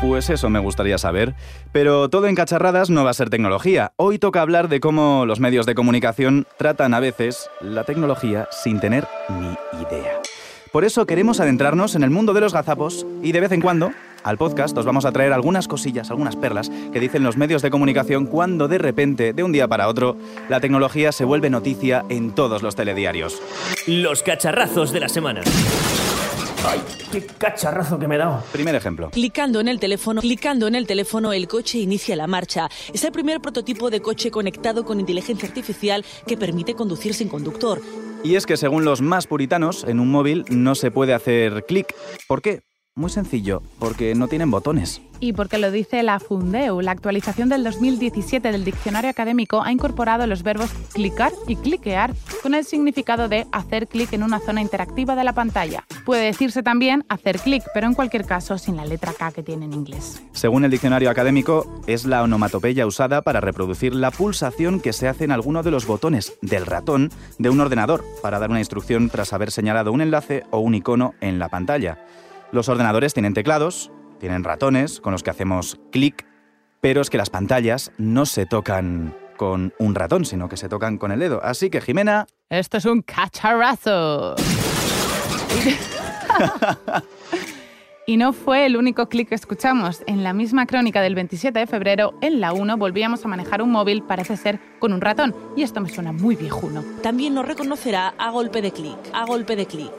Pues 0.00 0.28
eso 0.28 0.50
me 0.50 0.58
gustaría 0.58 0.98
saber. 0.98 1.34
Pero 1.72 2.08
todo 2.10 2.26
en 2.26 2.34
cacharradas 2.34 2.90
no 2.90 3.04
va 3.04 3.10
a 3.10 3.14
ser 3.14 3.30
tecnología. 3.30 3.92
Hoy 3.96 4.18
toca 4.18 4.42
hablar 4.42 4.68
de 4.68 4.80
cómo 4.80 5.24
los 5.26 5.40
medios 5.40 5.66
de 5.66 5.74
comunicación 5.74 6.46
tratan 6.58 6.94
a 6.94 7.00
veces 7.00 7.48
la 7.60 7.84
tecnología 7.84 8.48
sin 8.50 8.80
tener 8.80 9.06
ni 9.28 9.56
idea. 9.80 10.20
Por 10.74 10.84
eso 10.84 11.06
queremos 11.06 11.38
adentrarnos 11.38 11.94
en 11.94 12.02
el 12.02 12.10
mundo 12.10 12.34
de 12.34 12.40
los 12.40 12.52
gazapos 12.52 13.06
y 13.22 13.30
de 13.30 13.38
vez 13.38 13.52
en 13.52 13.60
cuando 13.60 13.92
al 14.24 14.36
podcast 14.38 14.76
os 14.76 14.84
vamos 14.84 15.04
a 15.04 15.12
traer 15.12 15.32
algunas 15.32 15.68
cosillas, 15.68 16.10
algunas 16.10 16.34
perlas 16.34 16.68
que 16.92 16.98
dicen 16.98 17.22
los 17.22 17.36
medios 17.36 17.62
de 17.62 17.70
comunicación 17.70 18.26
cuando 18.26 18.66
de 18.66 18.78
repente, 18.78 19.32
de 19.32 19.44
un 19.44 19.52
día 19.52 19.68
para 19.68 19.86
otro, 19.86 20.16
la 20.48 20.58
tecnología 20.58 21.12
se 21.12 21.24
vuelve 21.24 21.48
noticia 21.48 22.04
en 22.08 22.34
todos 22.34 22.64
los 22.64 22.74
telediarios. 22.74 23.40
Los 23.86 24.24
cacharrazos 24.24 24.90
de 24.90 24.98
la 24.98 25.08
semana. 25.08 25.42
¡Ay, 26.66 26.80
qué 27.12 27.24
cacharrazo 27.24 27.96
que 27.96 28.08
me 28.08 28.16
he 28.16 28.18
dado! 28.18 28.42
Primer 28.50 28.74
ejemplo. 28.74 29.10
Clicando 29.10 29.60
en 29.60 29.68
el 29.68 29.78
teléfono, 29.78 30.22
clicando 30.22 30.66
en 30.66 30.74
el 30.74 30.88
teléfono, 30.88 31.32
el 31.32 31.46
coche 31.46 31.78
inicia 31.78 32.16
la 32.16 32.26
marcha. 32.26 32.68
Es 32.92 33.04
el 33.04 33.12
primer 33.12 33.40
prototipo 33.40 33.90
de 33.90 34.02
coche 34.02 34.32
conectado 34.32 34.84
con 34.84 34.98
inteligencia 34.98 35.46
artificial 35.46 36.04
que 36.26 36.36
permite 36.36 36.74
conducir 36.74 37.14
sin 37.14 37.28
conductor. 37.28 37.80
Y 38.24 38.36
es 38.36 38.46
que 38.46 38.56
según 38.56 38.86
los 38.86 39.02
más 39.02 39.26
puritanos, 39.26 39.84
en 39.84 40.00
un 40.00 40.10
móvil 40.10 40.46
no 40.48 40.74
se 40.74 40.90
puede 40.90 41.12
hacer 41.12 41.66
clic. 41.66 41.94
¿Por 42.26 42.40
qué? 42.40 42.62
Muy 42.96 43.10
sencillo, 43.10 43.60
porque 43.80 44.14
no 44.14 44.28
tienen 44.28 44.52
botones. 44.52 45.02
Y 45.18 45.32
porque 45.32 45.58
lo 45.58 45.72
dice 45.72 46.04
la 46.04 46.20
Fundeu, 46.20 46.80
la 46.80 46.92
actualización 46.92 47.48
del 47.48 47.64
2017 47.64 48.52
del 48.52 48.64
diccionario 48.64 49.10
académico 49.10 49.64
ha 49.64 49.72
incorporado 49.72 50.28
los 50.28 50.44
verbos 50.44 50.70
clicar 50.92 51.32
y 51.48 51.56
cliquear 51.56 52.14
con 52.40 52.54
el 52.54 52.64
significado 52.64 53.28
de 53.28 53.48
hacer 53.50 53.88
clic 53.88 54.12
en 54.12 54.22
una 54.22 54.38
zona 54.38 54.60
interactiva 54.60 55.16
de 55.16 55.24
la 55.24 55.32
pantalla. 55.32 55.84
Puede 56.06 56.26
decirse 56.26 56.62
también 56.62 57.04
hacer 57.08 57.40
clic, 57.40 57.64
pero 57.74 57.88
en 57.88 57.94
cualquier 57.94 58.26
caso 58.26 58.58
sin 58.58 58.76
la 58.76 58.84
letra 58.84 59.12
K 59.12 59.32
que 59.32 59.42
tiene 59.42 59.64
en 59.64 59.72
inglés. 59.72 60.22
Según 60.30 60.64
el 60.64 60.70
diccionario 60.70 61.10
académico, 61.10 61.66
es 61.88 62.04
la 62.04 62.22
onomatopeya 62.22 62.86
usada 62.86 63.22
para 63.22 63.40
reproducir 63.40 63.92
la 63.92 64.12
pulsación 64.12 64.78
que 64.78 64.92
se 64.92 65.08
hace 65.08 65.24
en 65.24 65.32
alguno 65.32 65.64
de 65.64 65.72
los 65.72 65.84
botones 65.88 66.38
del 66.42 66.64
ratón 66.64 67.10
de 67.40 67.50
un 67.50 67.58
ordenador 67.58 68.04
para 68.22 68.38
dar 68.38 68.50
una 68.50 68.60
instrucción 68.60 69.10
tras 69.10 69.32
haber 69.32 69.50
señalado 69.50 69.90
un 69.90 70.00
enlace 70.00 70.44
o 70.52 70.60
un 70.60 70.76
icono 70.76 71.14
en 71.20 71.40
la 71.40 71.48
pantalla. 71.48 71.98
Los 72.54 72.68
ordenadores 72.68 73.12
tienen 73.14 73.34
teclados, 73.34 73.90
tienen 74.20 74.44
ratones 74.44 75.00
con 75.00 75.10
los 75.10 75.24
que 75.24 75.30
hacemos 75.30 75.80
clic, 75.90 76.24
pero 76.80 77.00
es 77.00 77.10
que 77.10 77.18
las 77.18 77.28
pantallas 77.28 77.90
no 77.98 78.26
se 78.26 78.46
tocan 78.46 79.12
con 79.36 79.74
un 79.80 79.96
ratón, 79.96 80.24
sino 80.24 80.48
que 80.48 80.56
se 80.56 80.68
tocan 80.68 80.96
con 80.96 81.10
el 81.10 81.18
dedo. 81.18 81.40
Así 81.42 81.68
que, 81.68 81.80
Jimena, 81.80 82.28
Esto 82.48 82.76
es 82.76 82.84
un 82.84 83.02
cacharrazo. 83.02 84.36
Y 88.06 88.18
no 88.18 88.34
fue 88.34 88.66
el 88.66 88.76
único 88.76 89.08
clic 89.08 89.30
que 89.30 89.34
escuchamos. 89.34 90.02
En 90.06 90.22
la 90.22 90.34
misma 90.34 90.66
crónica 90.66 91.00
del 91.00 91.14
27 91.14 91.58
de 91.58 91.66
febrero, 91.66 92.12
en 92.20 92.38
la 92.38 92.52
1, 92.52 92.76
volvíamos 92.76 93.24
a 93.24 93.28
manejar 93.28 93.62
un 93.62 93.70
móvil, 93.70 94.02
parece 94.02 94.36
ser, 94.36 94.60
con 94.78 94.92
un 94.92 95.00
ratón. 95.00 95.34
Y 95.56 95.62
esto 95.62 95.80
me 95.80 95.88
suena 95.88 96.12
muy 96.12 96.36
viejuno. 96.36 96.84
También 97.02 97.32
nos 97.32 97.46
reconocerá 97.46 98.12
a 98.18 98.30
golpe 98.30 98.60
de 98.60 98.72
clic, 98.72 98.98
a 99.14 99.24
golpe 99.24 99.56
de 99.56 99.64
clic. 99.64 99.90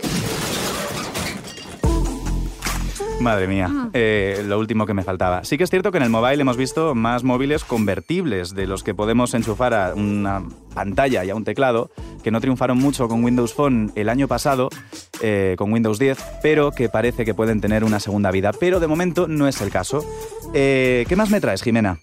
Madre 3.22 3.48
mía, 3.48 3.90
eh, 3.94 4.44
lo 4.46 4.60
último 4.60 4.86
que 4.86 4.94
me 4.94 5.04
faltaba. 5.04 5.44
Sí 5.44 5.58
que 5.58 5.64
es 5.64 5.70
cierto 5.70 5.92
que 5.92 5.98
en 5.98 6.04
el 6.04 6.10
mobile 6.10 6.42
hemos 6.42 6.58
visto 6.58 6.94
más 6.94 7.24
móviles 7.24 7.64
convertibles 7.64 8.54
de 8.54 8.68
los 8.68 8.84
que 8.84 8.94
podemos 8.94 9.34
enchufar 9.34 9.74
a 9.74 9.94
una 9.96 10.44
pantalla 10.74 11.24
y 11.24 11.30
a 11.30 11.36
un 11.36 11.44
teclado, 11.44 11.90
que 12.24 12.32
no 12.32 12.42
triunfaron 12.42 12.78
mucho 12.78 13.08
con 13.08 13.24
Windows 13.24 13.54
Phone 13.54 13.92
el 13.96 14.10
año 14.10 14.28
pasado, 14.28 14.70
eh, 15.22 15.56
con 15.58 15.72
Windows 15.72 15.98
10, 15.98 16.18
pero 16.44 16.72
que 16.72 16.90
parece 16.90 17.26
que 17.26 17.34
pueden 17.34 17.62
tener 17.62 17.84
una 17.84 18.00
segunda 18.00 18.32
vida. 18.32 18.52
Pero 18.60 18.80
de 18.80 18.88
momento 18.88 19.28
no 19.28 19.48
es 19.48 19.62
el 19.62 19.72
caso. 19.72 20.06
Eh, 20.54 21.06
¿Qué 21.08 21.16
más 21.16 21.30
me 21.30 21.42
traes, 21.42 21.64
Jimena? 21.64 22.00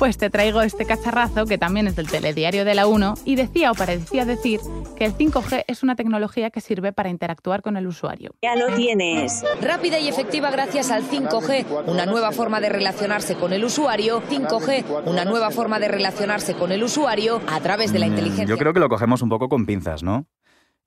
Pues 0.00 0.16
te 0.16 0.30
traigo 0.30 0.62
este 0.62 0.86
cacharrazo 0.86 1.44
que 1.44 1.58
también 1.58 1.86
es 1.86 1.94
del 1.94 2.08
telediario 2.08 2.64
de 2.64 2.74
la 2.74 2.86
1 2.86 3.16
y 3.26 3.36
decía 3.36 3.70
o 3.70 3.74
parecía 3.74 4.24
decir 4.24 4.58
que 4.96 5.04
el 5.04 5.12
5G 5.12 5.64
es 5.66 5.82
una 5.82 5.94
tecnología 5.94 6.48
que 6.48 6.62
sirve 6.62 6.94
para 6.94 7.10
interactuar 7.10 7.60
con 7.60 7.76
el 7.76 7.86
usuario. 7.86 8.34
Ya 8.40 8.56
lo 8.56 8.74
tienes. 8.74 9.44
Rápida 9.60 9.98
y 9.98 10.08
efectiva 10.08 10.50
gracias 10.50 10.90
al 10.90 11.02
5G, 11.02 11.84
una 11.86 12.06
nueva 12.06 12.32
forma 12.32 12.62
de 12.62 12.70
relacionarse 12.70 13.34
con 13.34 13.52
el 13.52 13.62
usuario. 13.62 14.22
5G, 14.22 15.02
una 15.04 15.26
nueva 15.26 15.50
forma 15.50 15.78
de 15.78 15.88
relacionarse 15.88 16.54
con 16.54 16.72
el 16.72 16.82
usuario 16.82 17.42
a 17.46 17.60
través 17.60 17.92
de 17.92 17.98
la 17.98 18.06
inteligencia. 18.06 18.46
Yo 18.46 18.56
creo 18.56 18.72
que 18.72 18.80
lo 18.80 18.88
cogemos 18.88 19.20
un 19.20 19.28
poco 19.28 19.50
con 19.50 19.66
pinzas, 19.66 20.02
¿no? 20.02 20.24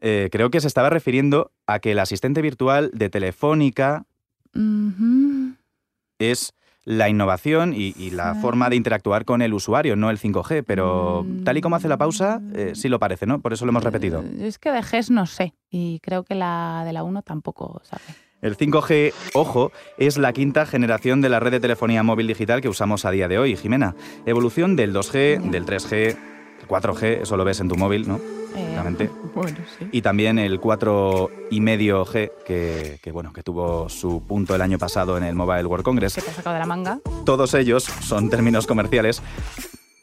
Eh, 0.01 0.29
creo 0.31 0.49
que 0.49 0.59
se 0.59 0.67
estaba 0.67 0.89
refiriendo 0.89 1.51
a 1.67 1.77
que 1.77 1.91
el 1.91 1.99
asistente 1.99 2.41
virtual 2.41 2.89
de 2.95 3.11
Telefónica 3.11 4.07
es 6.17 6.55
la 6.85 7.09
innovación 7.09 7.73
y, 7.73 7.93
y 7.97 8.11
la 8.11 8.35
forma 8.35 8.69
de 8.69 8.75
interactuar 8.75 9.25
con 9.25 9.41
el 9.41 9.53
usuario, 9.53 9.95
no 9.95 10.09
el 10.09 10.19
5G, 10.19 10.63
pero 10.67 11.25
tal 11.45 11.57
y 11.57 11.61
como 11.61 11.75
hace 11.77 11.87
la 11.87 11.97
pausa, 11.97 12.41
eh, 12.53 12.73
sí 12.75 12.89
lo 12.89 12.99
parece, 12.99 13.25
¿no? 13.25 13.39
Por 13.39 13.53
eso 13.53 13.65
lo 13.65 13.69
hemos 13.71 13.83
repetido. 13.83 14.21
Eh, 14.21 14.47
Es 14.47 14.59
que 14.59 14.71
de 14.71 14.83
GES 14.83 15.09
no 15.11 15.25
sé 15.25 15.53
y 15.69 15.99
creo 16.01 16.23
que 16.23 16.35
la 16.35 16.83
de 16.85 16.93
la 16.93 17.03
1 17.03 17.21
tampoco 17.21 17.81
sabe. 17.83 18.01
El 18.41 18.57
5G, 18.57 19.13
ojo, 19.35 19.71
es 19.97 20.17
la 20.17 20.33
quinta 20.33 20.65
generación 20.65 21.21
de 21.21 21.29
la 21.29 21.39
red 21.39 21.51
de 21.51 21.59
telefonía 21.61 22.03
móvil 22.03 22.27
digital 22.27 22.59
que 22.59 22.67
usamos 22.67 23.05
a 23.05 23.11
día 23.11 23.29
de 23.29 23.39
hoy, 23.39 23.55
Jimena. 23.55 23.95
Evolución 24.25 24.75
del 24.75 24.93
2G, 24.93 25.49
del 25.49 25.65
3G, 25.65 26.17
el 26.17 26.32
4G, 26.67 27.21
eso 27.21 27.37
lo 27.37 27.45
ves 27.45 27.59
en 27.59 27.69
tu 27.69 27.75
móvil, 27.75 28.07
¿no? 28.07 28.19
Eh. 28.55 29.09
Bueno, 29.33 29.57
sí. 29.79 29.87
Y 29.91 30.01
también 30.01 30.37
el 30.37 30.61
4,5G, 30.61 32.31
que, 32.45 32.99
que, 33.01 33.11
bueno, 33.11 33.33
que 33.33 33.41
tuvo 33.41 33.89
su 33.89 34.21
punto 34.27 34.53
el 34.53 34.61
año 34.61 34.77
pasado 34.77 35.17
en 35.17 35.23
el 35.23 35.35
Mobile 35.35 35.65
World 35.65 35.83
Congress. 35.83 36.15
Que 36.15 36.21
te 36.21 36.31
ha 36.31 36.33
sacado 36.33 36.53
de 36.53 36.59
la 36.59 36.67
manga. 36.67 36.99
Todos 37.25 37.53
ellos 37.55 37.83
son 37.83 38.29
términos 38.29 38.67
comerciales 38.67 39.21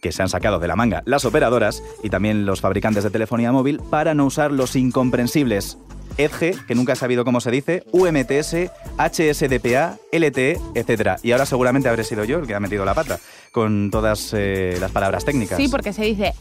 que 0.01 0.13
se 0.13 0.23
han 0.23 0.29
sacado 0.29 0.59
de 0.59 0.67
la 0.67 0.77
manga 0.77 1.03
las 1.05 1.25
operadoras 1.25 1.83
y 2.03 2.11
también 2.11 2.47
los 2.47 2.61
fabricantes 2.61 3.05
de 3.05 3.11
telefonía 3.11 3.53
móvil 3.53 3.81
para 3.91 4.15
no 4.15 4.25
usar 4.25 4.51
los 4.51 4.75
incomprensibles 4.75 5.79
EDGE, 6.25 6.55
que 6.67 6.75
nunca 6.75 6.93
he 6.93 6.97
sabido 6.97 7.25
cómo 7.25 7.41
se 7.41 7.51
dice, 7.51 7.85
UMTS, 7.93 8.71
HSDPA, 8.99 9.99
LTE, 10.13 10.61
etc. 10.75 11.19
Y 11.23 11.33
ahora 11.33 11.47
seguramente 11.47 11.89
habré 11.89 12.05
sido 12.05 12.25
yo 12.25 12.39
el 12.39 12.47
que 12.47 12.55
ha 12.55 12.61
metido 12.61 12.85
la 12.85 12.95
pata 12.95 13.19
con 13.53 13.91
todas 13.91 14.33
eh, 14.35 14.77
las 14.81 14.91
palabras 14.91 15.25
técnicas. 15.25 15.57
Sí, 15.57 15.69
porque 15.69 15.93
se 15.93 16.05
dice 16.05 16.35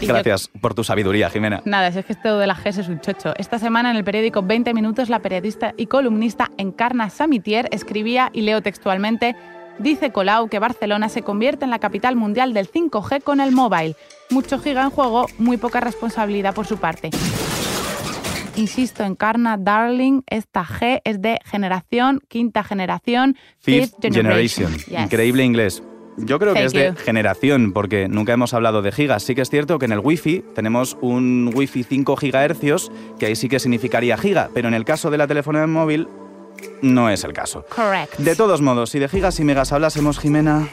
Gracias 0.00 0.48
por 0.60 0.74
tu 0.74 0.82
sabiduría, 0.82 1.30
Jimena. 1.30 1.62
Nada, 1.64 1.92
si 1.92 1.98
es 1.98 2.06
que 2.06 2.14
esto 2.14 2.38
de 2.38 2.46
la 2.46 2.54
GES 2.54 2.78
es 2.78 2.88
un 2.88 3.00
chocho. 3.00 3.34
Esta 3.36 3.58
semana 3.58 3.90
en 3.90 3.96
el 3.96 4.04
periódico 4.04 4.42
20 4.42 4.72
Minutos, 4.74 5.08
la 5.08 5.20
periodista 5.20 5.74
y 5.76 5.86
columnista 5.86 6.50
Encarna 6.56 7.10
Samitier 7.10 7.68
escribía, 7.70 8.30
y 8.32 8.42
leo 8.42 8.62
textualmente, 8.62 9.36
dice 9.80 10.12
Colau 10.12 10.48
que 10.48 10.58
Barcelona 10.58 11.08
se 11.08 11.22
convierte 11.22 11.64
en 11.64 11.70
la 11.70 11.78
capital 11.78 12.16
mundial 12.16 12.54
del 12.54 12.70
5G 12.70 13.22
con 13.22 13.40
el 13.40 13.52
mobile. 13.52 13.96
Mucho 14.30 14.58
giga 14.58 14.82
en 14.82 14.90
juego, 14.90 15.26
muy 15.38 15.56
poca 15.56 15.80
responsabilidad 15.80 16.54
por 16.54 16.66
su 16.66 16.78
parte. 16.78 17.10
Insisto, 18.56 19.04
Encarna, 19.04 19.56
darling, 19.56 20.22
esta 20.26 20.64
G 20.64 21.00
es 21.04 21.22
de 21.22 21.38
generación, 21.44 22.20
quinta 22.28 22.62
generación, 22.62 23.36
Fifth 23.58 23.94
Generation. 24.02 24.72
Yes. 24.74 25.00
Increíble 25.04 25.44
inglés. 25.44 25.82
Yo 26.16 26.38
creo 26.38 26.52
que 26.52 26.64
es 26.64 26.72
de 26.72 26.94
generación, 26.96 27.72
porque 27.72 28.08
nunca 28.08 28.32
hemos 28.32 28.52
hablado 28.52 28.82
de 28.82 28.92
gigas. 28.92 29.22
Sí 29.22 29.34
que 29.34 29.42
es 29.42 29.48
cierto 29.48 29.78
que 29.78 29.86
en 29.86 29.92
el 29.92 30.00
Wi-Fi 30.00 30.44
tenemos 30.54 30.98
un 31.00 31.50
Wi-Fi 31.54 31.84
5 31.84 32.16
GHz, 32.16 32.90
que 33.18 33.26
ahí 33.26 33.36
sí 33.36 33.48
que 33.48 33.58
significaría 33.58 34.18
giga, 34.18 34.50
pero 34.52 34.68
en 34.68 34.74
el 34.74 34.84
caso 34.84 35.10
de 35.10 35.18
la 35.18 35.26
telefonía 35.26 35.66
móvil 35.66 36.08
no 36.82 37.10
es 37.10 37.24
el 37.24 37.32
caso. 37.32 37.64
Correct. 37.74 38.16
De 38.18 38.36
todos 38.36 38.60
modos, 38.60 38.90
si 38.90 38.98
de 38.98 39.08
gigas 39.08 39.38
y 39.40 39.44
megas 39.44 39.72
hablásemos, 39.72 40.18
Jimena, 40.18 40.68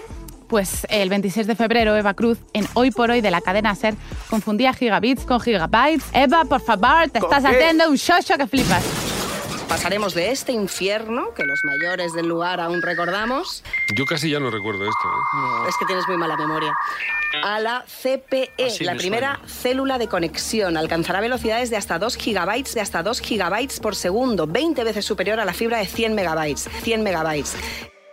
Pues 0.47 0.87
el 0.89 1.09
26 1.09 1.45
de 1.47 1.55
febrero, 1.55 1.95
Eva 1.97 2.13
Cruz, 2.13 2.37
en 2.53 2.65
Hoy 2.73 2.91
por 2.91 3.11
Hoy 3.11 3.19
de 3.21 3.31
la 3.31 3.41
cadena 3.41 3.75
SER, 3.75 3.95
confundía 4.29 4.73
gigabits 4.73 5.25
con 5.25 5.39
gigabytes. 5.41 6.05
Eva, 6.13 6.45
por 6.45 6.61
favor, 6.61 7.09
te 7.11 7.19
¿Con 7.19 7.29
estás 7.33 7.49
qué? 7.51 7.57
haciendo 7.57 7.89
un 7.89 7.95
shosho 7.97 8.37
que 8.37 8.47
flipas. 8.47 8.83
Pasaremos 9.67 10.13
de 10.13 10.31
este 10.31 10.53
infierno, 10.53 11.33
que 11.33 11.43
los 11.43 11.59
mayores 11.65 12.13
del 12.13 12.27
lugar 12.27 12.61
aún 12.61 12.81
recordamos, 12.81 13.63
Yo 13.93 14.05
casi 14.05 14.29
ya 14.29 14.39
no 14.39 14.49
recuerdo 14.49 14.83
esto. 14.87 15.07
¿eh? 15.07 15.69
es 15.69 15.75
que 15.77 15.85
tienes 15.85 16.07
muy 16.07 16.15
mala 16.17 16.37
memoria, 16.37 16.73
a 17.43 17.59
la 17.59 17.83
CPE, 17.85 18.67
Así 18.67 18.85
la 18.85 18.93
me 18.93 18.99
primera 18.99 19.41
célula 19.45 19.97
de 19.97 20.07
conexión. 20.07 20.77
Alcanzará 20.77 21.19
velocidades 21.19 21.69
de 21.69 21.75
hasta 21.75 21.99
2 21.99 22.15
gigabytes, 22.15 22.75
de 22.75 22.81
hasta 22.81 23.03
2 23.03 23.19
gigabytes 23.19 23.81
por 23.81 23.95
segundo, 23.95 24.47
20 24.47 24.83
veces 24.85 25.03
superior 25.03 25.39
a 25.39 25.45
la 25.45 25.53
fibra 25.53 25.79
de 25.79 25.85
100 25.85 26.15
megabytes. 26.15 26.69
100 26.83 27.03
megabytes. 27.03 27.55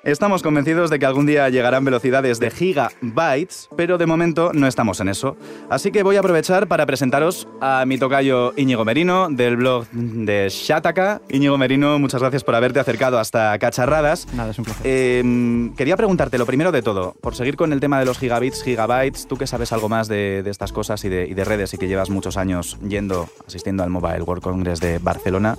Estamos 0.04 0.42
convencidos 0.42 0.90
de 0.90 0.98
que 0.98 1.06
algún 1.06 1.26
día 1.26 1.48
llegarán 1.48 1.84
velocidades 1.84 2.38
de 2.38 2.50
gigabytes, 2.50 3.68
pero 3.76 3.98
de 3.98 4.06
momento 4.06 4.52
no 4.52 4.66
estamos 4.66 5.00
en 5.00 5.08
eso. 5.08 5.36
Así 5.70 5.90
que 5.90 6.02
voy 6.02 6.16
a 6.16 6.20
aprovechar 6.20 6.68
para 6.68 6.86
presentaros 6.86 7.48
a 7.60 7.84
mi 7.86 7.98
tocayo 7.98 8.52
Íñigo 8.56 8.84
Merino, 8.84 9.28
del 9.30 9.56
blog 9.56 9.86
de 9.90 10.48
Shataka. 10.50 11.22
Íñigo 11.30 11.58
Merino, 11.58 11.98
muchas 11.98 12.20
gracias 12.20 12.44
por 12.44 12.54
haberte 12.54 12.80
acercado 12.80 13.18
hasta 13.18 13.58
Cacharradas. 13.58 14.26
Nada, 14.34 14.50
es 14.50 14.58
un 14.58 14.64
placer. 14.64 14.82
Eh, 14.84 15.72
quería 15.76 15.96
preguntarte 15.96 16.38
lo 16.38 16.46
primero 16.46 16.72
de 16.72 16.82
todo, 16.82 17.14
por 17.20 17.34
seguir 17.34 17.56
con 17.56 17.72
el 17.72 17.80
tema 17.80 17.98
de 17.98 18.04
los 18.04 18.18
gigabits, 18.18 18.62
gigabytes, 18.62 19.26
tú 19.26 19.36
que 19.36 19.46
sabes 19.46 19.72
algo 19.72 19.88
más 19.88 20.08
de, 20.08 20.42
de 20.42 20.50
estas 20.50 20.72
cosas 20.72 21.04
y 21.04 21.08
de, 21.08 21.26
y 21.26 21.34
de 21.34 21.44
redes 21.44 21.74
y 21.74 21.78
que 21.78 21.88
llevas 21.88 22.10
muchos 22.10 22.36
años 22.36 22.78
yendo, 22.86 23.28
asistiendo 23.46 23.82
al 23.82 23.90
Mobile 23.90 24.22
World 24.22 24.42
Congress 24.42 24.80
de 24.80 24.98
Barcelona, 24.98 25.56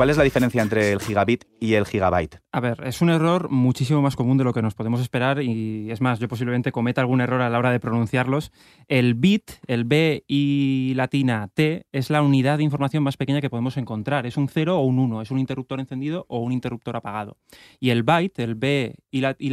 ¿cuál 0.00 0.08
es 0.08 0.16
la 0.16 0.24
diferencia 0.24 0.62
entre 0.62 0.92
el 0.92 1.00
gigabit 1.00 1.44
y 1.60 1.74
el 1.74 1.84
gigabyte? 1.84 2.40
A 2.52 2.60
ver, 2.60 2.80
es 2.86 3.02
un 3.02 3.10
error 3.10 3.50
muchísimo 3.50 4.00
más 4.00 4.16
común 4.16 4.38
de 4.38 4.44
lo 4.44 4.54
que 4.54 4.62
nos 4.62 4.72
podemos 4.72 4.98
esperar 4.98 5.42
y 5.42 5.90
es 5.90 6.00
más, 6.00 6.18
yo 6.18 6.26
posiblemente 6.26 6.72
cometa 6.72 7.02
algún 7.02 7.20
error 7.20 7.42
a 7.42 7.50
la 7.50 7.58
hora 7.58 7.70
de 7.70 7.80
pronunciarlos. 7.80 8.50
El 8.88 9.12
bit, 9.12 9.50
el 9.66 9.84
B 9.84 10.24
y 10.26 10.94
latina 10.96 11.50
T, 11.52 11.84
es 11.92 12.08
la 12.08 12.22
unidad 12.22 12.56
de 12.56 12.64
información 12.64 13.02
más 13.02 13.18
pequeña 13.18 13.42
que 13.42 13.50
podemos 13.50 13.76
encontrar. 13.76 14.24
Es 14.24 14.38
un 14.38 14.48
0 14.48 14.78
o 14.78 14.86
un 14.86 15.00
1, 15.00 15.20
es 15.20 15.30
un 15.30 15.38
interruptor 15.38 15.80
encendido 15.80 16.24
o 16.28 16.38
un 16.38 16.52
interruptor 16.52 16.96
apagado. 16.96 17.36
Y 17.78 17.90
el 17.90 18.02
byte, 18.02 18.38
el 18.38 18.54
B 18.54 18.94
y 19.10 19.20
la, 19.20 19.36
y 19.38 19.50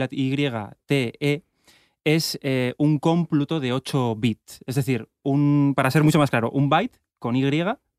T, 0.85 1.13
E, 1.19 1.43
es 2.05 2.39
eh, 2.41 2.73
un 2.77 2.99
cómputo 2.99 3.59
de 3.59 3.73
8 3.73 4.15
bits. 4.15 4.63
Es 4.65 4.75
decir, 4.75 5.09
un, 5.23 5.73
para 5.75 5.91
ser 5.91 6.05
mucho 6.05 6.19
más 6.19 6.29
claro, 6.29 6.49
un 6.51 6.69
byte 6.69 7.01
con 7.19 7.35
Y 7.35 7.43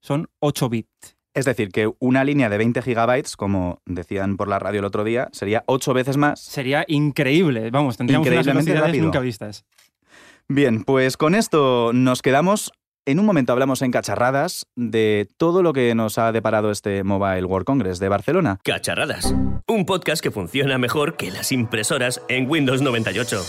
son 0.01 0.31
8 0.41 0.69
bits. 0.71 1.18
Es 1.39 1.45
decir, 1.45 1.69
que 1.69 1.89
una 2.01 2.25
línea 2.25 2.49
de 2.49 2.59
20 2.59 2.83
gigabytes, 2.83 3.37
como 3.37 3.81
decían 3.87 4.37
por 4.37 4.49
la 4.49 4.59
radio 4.59 4.81
el 4.81 4.85
otro 4.85 5.05
día, 5.05 5.29
sería 5.31 5.63
8 5.67 5.95
veces 5.95 6.17
más. 6.17 6.41
Sería 6.41 6.85
increíble. 6.89 7.71
Vamos, 7.71 7.97
tendríamos 7.97 8.27
unas 8.27 8.39
Increíblemente 8.39 8.73
velocidades 8.73 9.03
nunca 9.05 9.21
vistas. 9.21 9.65
Bien, 10.49 10.83
pues 10.83 11.17
con 11.17 11.37
esto 11.37 11.93
nos 11.95 12.23
quedamos. 12.23 12.73
En 13.07 13.21
un 13.21 13.25
momento 13.25 13.53
hablamos 13.53 13.83
en 13.83 13.93
cacharradas 13.93 14.67
de 14.75 15.29
todo 15.37 15.63
lo 15.63 15.73
que 15.73 15.95
nos 15.95 16.19
ha 16.19 16.33
deparado 16.33 16.73
este 16.73 17.05
Mobile 17.05 17.45
World 17.45 17.67
Congress 17.67 18.01
de 18.01 18.09
Barcelona. 18.09 18.59
Cacharradas. 18.65 19.33
Un 19.69 19.87
podcast 19.87 20.21
que 20.21 20.33
funciona 20.33 20.77
mejor 20.77 21.17
que 21.17 21.31
las 21.31 21.53
impresoras 21.53 22.21
en 22.29 22.51
Windows 22.51 22.83
98. 22.83 23.45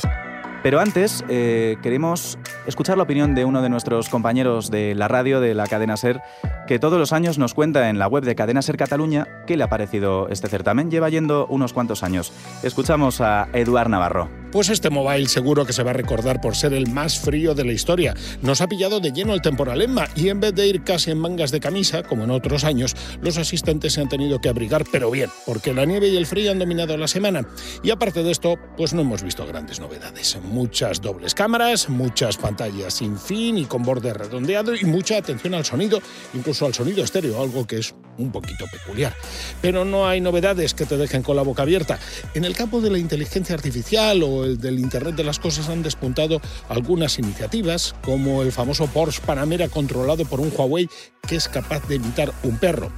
Pero 0.62 0.82
antes, 0.82 1.24
eh, 1.30 1.78
queremos 1.82 2.38
escuchar 2.68 2.98
la 2.98 3.04
opinión 3.04 3.34
de 3.34 3.46
uno 3.46 3.62
de 3.62 3.70
nuestros 3.70 4.10
compañeros 4.10 4.70
de 4.70 4.94
la 4.94 5.08
radio 5.08 5.40
de 5.40 5.54
la 5.54 5.68
cadena 5.68 5.96
Ser, 5.96 6.22
que 6.68 6.80
todos 6.80 7.00
los 7.00 7.14
años 7.14 7.38
nos 7.38 7.54
cuenta 7.54 7.90
en 7.90 7.98
la 7.98 8.08
web 8.08 8.26
de 8.26 8.36
Cadena 8.36 8.62
Ser 8.62 8.76
Cataluña 8.76 9.26
qué 9.48 9.56
le 9.56 9.64
ha 9.64 9.70
parecido 9.70 10.28
este 10.28 10.50
certamen. 10.50 10.92
Lleva 10.92 11.10
yendo 11.10 11.48
unos 11.48 11.72
cuantos 11.72 12.04
años. 12.04 12.34
Escuchamos 12.62 13.22
a 13.22 13.48
Eduard 13.54 13.90
Navarro. 13.90 14.30
Pues 14.52 14.70
este 14.70 14.90
mobile 14.90 15.28
seguro 15.28 15.64
que 15.64 15.74
se 15.74 15.84
va 15.84 15.92
a 15.92 15.94
recordar 15.94 16.42
por 16.42 16.56
ser 16.56 16.74
el 16.74 16.90
más 16.90 17.20
frío 17.20 17.54
de 17.54 17.64
la 17.64 17.72
historia. 17.72 18.16
Nos 18.42 18.62
ha 18.62 18.68
pillado 18.68 19.00
de 19.00 19.12
lleno 19.12 19.36
el 19.36 19.44
temporal 19.44 19.80
Emma 19.80 20.08
y 20.16 20.30
en 20.30 20.40
vez 20.40 20.56
de 20.56 20.66
ir 20.66 20.84
casi 20.84 21.12
en 21.12 21.20
mangas 21.20 21.52
de 21.52 21.60
camisa, 21.60 22.02
como 22.02 22.24
en 22.24 22.32
otros 22.32 22.64
años, 22.64 22.96
los 23.22 23.38
asistentes 23.38 23.94
se 23.94 24.02
han 24.02 24.10
tenido 24.10 24.42
que 24.42 24.50
abrigar, 24.50 24.86
pero 24.92 25.12
bien, 25.12 25.30
porque 25.46 25.72
la 25.72 25.86
nieve 25.86 26.08
y 26.08 26.18
el 26.18 26.26
frío 26.26 26.52
han 26.52 26.58
dominado 26.58 26.98
la 26.98 27.08
semana. 27.08 27.48
Y 27.84 27.92
aparte 27.92 28.24
de 28.24 28.32
esto, 28.32 28.58
pues 28.76 28.92
no 28.92 29.02
hemos 29.02 29.22
visto 29.22 29.46
grandes 29.46 29.80
novedades. 29.80 30.40
Muchas 30.44 31.00
dobles 31.00 31.36
cámaras, 31.36 31.88
muchas 31.88 32.38
pantallas 32.38 32.96
sin 32.96 33.20
fin 33.20 33.56
y 33.60 33.66
con 33.66 33.84
borde 33.84 34.14
redondeado 34.16 34.76
y 34.76 34.84
mucha 34.86 35.18
atención 35.18 35.54
al 35.54 35.66
sonido, 35.66 36.02
incluso 36.34 36.66
al 36.66 36.74
sonido 36.74 37.04
estéreo, 37.04 37.40
algo 37.40 37.68
que 37.68 37.78
es 37.78 37.94
un 38.18 38.32
poquito 38.32 38.66
peculiar. 38.72 39.16
Pero 39.62 39.86
no 39.86 40.08
hay 40.08 40.22
novedades 40.22 40.74
que 40.74 40.86
te 40.86 40.98
dejen 40.98 41.24
con 41.24 41.36
la 41.36 41.42
boca 41.42 41.62
abierta. 41.62 42.00
En 42.34 42.46
el 42.46 42.56
campo 42.56 42.82
de 42.82 42.90
la 42.90 42.98
inteligencia 42.98 43.56
artificial 43.56 44.22
o 44.24 44.39
el 44.46 44.58
del 44.60 44.80
Internet 44.80 45.16
de 45.16 45.24
las 45.24 45.40
Cosas 45.40 45.70
han 45.70 45.84
despuntado 45.84 46.42
algunas 46.68 47.20
iniciativas, 47.20 47.96
como 48.04 48.42
el 48.42 48.52
famoso 48.52 48.88
Porsche 48.88 49.22
Panamera 49.26 49.68
controlado 49.70 50.26
por 50.26 50.40
un 50.40 50.52
Huawei 50.56 50.90
que 51.28 51.36
es 51.36 51.48
capaz 51.48 51.88
de 51.88 51.96
imitar 51.96 52.34
un 52.44 52.58
perro. 52.58 52.92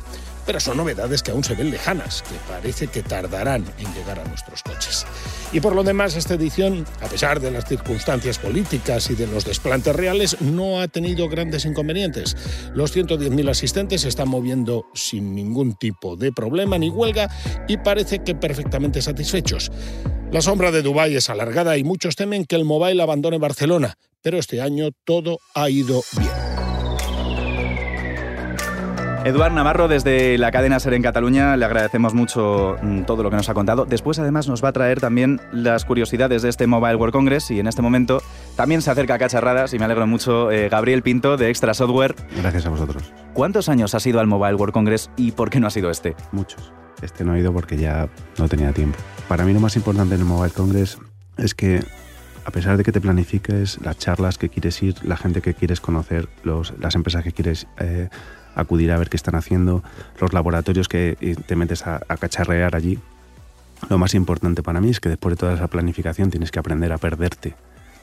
Pero 0.45 0.60
son 0.60 0.77
novedades 0.77 1.24
que 1.24 1.31
aún 1.31 1.43
se 1.43 1.55
ven 1.55 1.71
lejanas, 1.71 2.24
que 2.24 2.36
parece 2.48 2.88
que 2.88 3.03
tardarán 3.03 3.65
en 3.77 3.93
llegar 3.93 4.19
a 4.19 4.24
nuestros 4.25 4.63
coches. 4.63 5.05
Y 5.51 5.60
por 5.60 5.75
lo 5.75 5.83
demás, 5.83 6.15
esta 6.15 6.36
edición, 6.36 6.86
a 7.01 7.07
pesar 7.07 7.39
de 7.39 7.51
las 7.51 7.65
circunstancias 7.65 8.39
políticas 8.39 9.10
y 9.10 9.15
de 9.15 9.27
los 9.27 9.45
desplantes 9.45 9.95
reales, 9.95 10.41
no 10.41 10.79
ha 10.79 10.88
tenido 10.88 11.27
grandes 11.29 11.65
inconvenientes. 11.65 12.36
Los 12.74 12.95
110.000 12.95 13.50
asistentes 13.50 14.01
se 14.01 14.10
están 14.10 14.29
moviendo 14.29 14.86
sin 14.93 15.36
ningún 15.36 15.75
tipo 15.75 16.15
de 16.15 16.31
problema 16.31 16.77
ni 16.77 16.89
huelga 16.89 17.29
y 17.67 17.77
parece 17.77 18.19
que 18.19 18.36
perfectamente 18.36 19.01
satisfechos. 19.01 19.71
La 20.31 20.41
sombra 20.41 20.71
de 20.71 20.81
Dubái 20.81 21.15
es 21.15 21.29
alargada 21.29 21.77
y 21.77 21.83
muchos 21.83 22.15
temen 22.15 22.45
que 22.45 22.55
el 22.55 22.63
mobile 22.63 23.01
abandone 23.01 23.38
Barcelona, 23.38 23.95
pero 24.21 24.38
este 24.38 24.62
año 24.62 24.91
todo 25.03 25.39
ha 25.53 25.69
ido 25.69 26.01
bien. 26.17 26.50
Eduard 29.23 29.53
Navarro, 29.53 29.87
desde 29.87 30.39
la 30.39 30.51
cadena 30.51 30.79
Ser 30.79 30.95
en 30.95 31.03
Cataluña, 31.03 31.55
le 31.55 31.63
agradecemos 31.63 32.15
mucho 32.15 32.75
mm, 32.81 33.03
todo 33.03 33.21
lo 33.21 33.29
que 33.29 33.35
nos 33.35 33.47
ha 33.49 33.53
contado. 33.53 33.85
Después, 33.85 34.17
además, 34.17 34.47
nos 34.47 34.63
va 34.63 34.69
a 34.69 34.71
traer 34.71 34.99
también 34.99 35.39
las 35.51 35.85
curiosidades 35.85 36.41
de 36.41 36.49
este 36.49 36.65
Mobile 36.65 36.95
World 36.95 37.13
Congress 37.13 37.51
y 37.51 37.59
en 37.59 37.67
este 37.67 37.83
momento 37.83 38.23
también 38.55 38.81
se 38.81 38.89
acerca 38.89 39.13
a 39.13 39.19
Cacharradas 39.19 39.75
y 39.75 39.79
me 39.79 39.85
alegro 39.85 40.07
mucho 40.07 40.49
eh, 40.49 40.69
Gabriel 40.69 41.03
Pinto 41.03 41.37
de 41.37 41.49
Extra 41.49 41.75
Software. 41.75 42.15
Gracias 42.35 42.65
a 42.65 42.69
vosotros. 42.69 43.13
¿Cuántos 43.33 43.69
años 43.69 43.93
has 43.93 44.05
ido 44.07 44.19
al 44.19 44.25
Mobile 44.25 44.55
World 44.55 44.73
Congress 44.73 45.11
y 45.15 45.33
por 45.33 45.51
qué 45.51 45.59
no 45.59 45.67
ha 45.67 45.71
sido 45.71 45.91
este? 45.91 46.15
Muchos. 46.31 46.73
Este 47.03 47.23
no 47.23 47.35
he 47.35 47.39
ido 47.39 47.53
porque 47.53 47.77
ya 47.77 48.09
no 48.39 48.47
tenía 48.47 48.73
tiempo. 48.73 48.97
Para 49.27 49.45
mí 49.45 49.53
lo 49.53 49.59
más 49.59 49.75
importante 49.75 50.15
en 50.15 50.21
el 50.21 50.25
Mobile 50.25 50.51
Congress 50.51 50.97
es 51.37 51.53
que 51.53 51.83
a 52.43 52.49
pesar 52.49 52.75
de 52.75 52.83
que 52.83 52.91
te 52.91 52.99
planifiques 52.99 53.79
las 53.81 53.99
charlas 53.99 54.39
que 54.39 54.49
quieres 54.49 54.81
ir, 54.81 54.95
la 55.03 55.15
gente 55.15 55.41
que 55.41 55.53
quieres 55.53 55.79
conocer, 55.79 56.27
los, 56.43 56.73
las 56.79 56.95
empresas 56.95 57.23
que 57.23 57.31
quieres 57.31 57.67
eh, 57.79 58.09
acudir 58.55 58.91
a 58.91 58.98
ver 58.98 59.10
qué 59.10 59.17
están 59.17 59.36
haciendo, 59.36 59.84
los 60.20 60.34
laboratorios 60.34 60.88
que 60.88 61.36
te 61.46 61.55
metes 61.55 61.86
a, 61.88 62.01
a 62.08 62.17
cacharrear 62.17 62.75
allí. 62.75 63.00
Lo 63.89 63.98
más 63.98 64.13
importante 64.13 64.63
para 64.63 64.81
mí 64.81 64.89
es 64.89 65.00
que 65.00 65.10
después 65.10 65.34
de 65.34 65.38
toda 65.38 65.53
esa 65.53 65.67
planificación 65.67 66.29
tienes 66.29 66.51
que 66.51 66.60
aprender 66.60 66.91
a 66.91 66.98
perderte. 66.98 67.55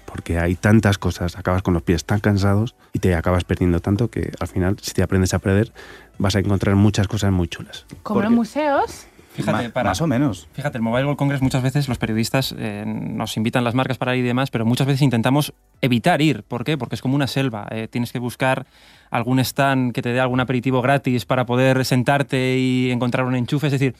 Porque 0.06 0.38
hay 0.38 0.54
tantas 0.54 0.96
cosas, 0.96 1.36
acabas 1.36 1.62
con 1.62 1.74
los 1.74 1.82
pies 1.82 2.04
tan 2.04 2.20
cansados 2.20 2.74
y 2.92 2.98
te 2.98 3.14
acabas 3.14 3.44
perdiendo 3.44 3.80
tanto 3.80 4.08
que 4.08 4.32
al 4.40 4.48
final, 4.48 4.76
si 4.80 4.92
te 4.92 5.02
aprendes 5.02 5.34
a 5.34 5.38
perder, 5.38 5.72
vas 6.16 6.34
a 6.34 6.38
encontrar 6.38 6.76
muchas 6.76 7.08
cosas 7.08 7.30
muy 7.30 7.48
chulas. 7.48 7.84
Como 8.02 8.22
en 8.22 8.32
museos. 8.32 9.07
Fíjate, 9.42 9.68
Ma- 9.68 9.72
para- 9.74 9.90
Más 9.90 10.00
o 10.00 10.06
menos. 10.06 10.48
Fíjate, 10.52 10.78
el 10.78 10.82
Mobile 10.82 11.04
World 11.04 11.18
Congress 11.18 11.42
muchas 11.42 11.62
veces 11.62 11.88
los 11.88 11.98
periodistas 11.98 12.54
eh, 12.58 12.84
nos 12.86 13.36
invitan 13.36 13.64
las 13.64 13.74
marcas 13.74 13.98
para 13.98 14.14
ir 14.16 14.24
y 14.24 14.28
demás, 14.28 14.50
pero 14.50 14.64
muchas 14.66 14.86
veces 14.86 15.02
intentamos 15.02 15.52
evitar 15.80 16.20
ir. 16.22 16.42
¿Por 16.42 16.64
qué? 16.64 16.76
Porque 16.78 16.94
es 16.94 17.02
como 17.02 17.14
una 17.14 17.26
selva. 17.26 17.66
eh, 17.70 17.88
tienes 17.88 18.12
que 18.12 18.18
buscar 18.18 18.66
algún 19.10 19.38
stand 19.38 19.92
que 19.92 20.02
te 20.02 20.12
dé 20.12 20.20
algún 20.20 20.40
aperitivo 20.40 20.82
gratis 20.82 21.24
para 21.24 21.46
poder 21.46 21.84
sentarte 21.84 22.58
y 22.58 22.90
encontrar 22.90 23.24
un 23.26 23.34
enchufe. 23.36 23.66
Es 23.68 23.72
decir, 23.72 23.94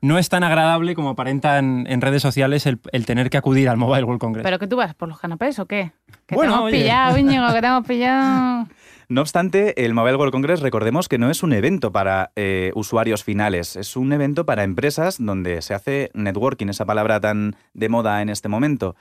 no 0.00 0.18
es 0.18 0.28
tan 0.28 0.44
agradable 0.44 0.94
como 0.94 1.10
aparentan 1.10 1.86
en 1.88 2.00
redes 2.02 2.20
sociales 2.20 2.66
el, 2.66 2.78
el 2.92 3.06
tener 3.06 3.30
que 3.30 3.38
acudir 3.38 3.68
al 3.70 3.76
Mobile 3.78 4.04
World 4.04 4.20
Congress. 4.20 4.44
¿Pero 4.44 4.58
que 4.58 4.66
tú 4.66 4.76
vas 4.76 4.94
por 4.94 5.08
los 5.08 5.18
canapés 5.18 5.58
o 5.58 5.66
qué? 5.66 5.92
Que 6.26 6.34
Bueno, 6.34 6.52
te 6.52 6.56
hemos 6.58 6.66
oye. 6.72 6.80
pillado, 6.82 7.16
Íñigo, 7.18 7.52
que 7.52 7.60
te 7.60 7.66
hemos 7.66 7.86
pillado. 7.86 8.68
No 9.08 9.20
obstante, 9.20 9.84
el 9.84 9.94
Mobile 9.94 10.16
World 10.16 10.32
Congress, 10.32 10.60
recordemos 10.60 11.08
que 11.08 11.18
no 11.18 11.30
es 11.30 11.42
un 11.42 11.52
evento 11.52 11.92
para 11.92 12.32
eh, 12.36 12.72
usuarios 12.74 13.22
finales, 13.22 13.76
es 13.76 13.96
un 13.96 14.12
evento 14.12 14.46
para 14.46 14.64
empresas 14.64 15.16
donde 15.18 15.60
se 15.62 15.74
hace 15.74 16.10
networking, 16.14 16.68
esa 16.68 16.86
palabra 16.86 17.20
tan 17.20 17.56
de 17.74 17.88
moda 17.88 18.22
en 18.22 18.30
este 18.30 18.48
momento, 18.48 18.96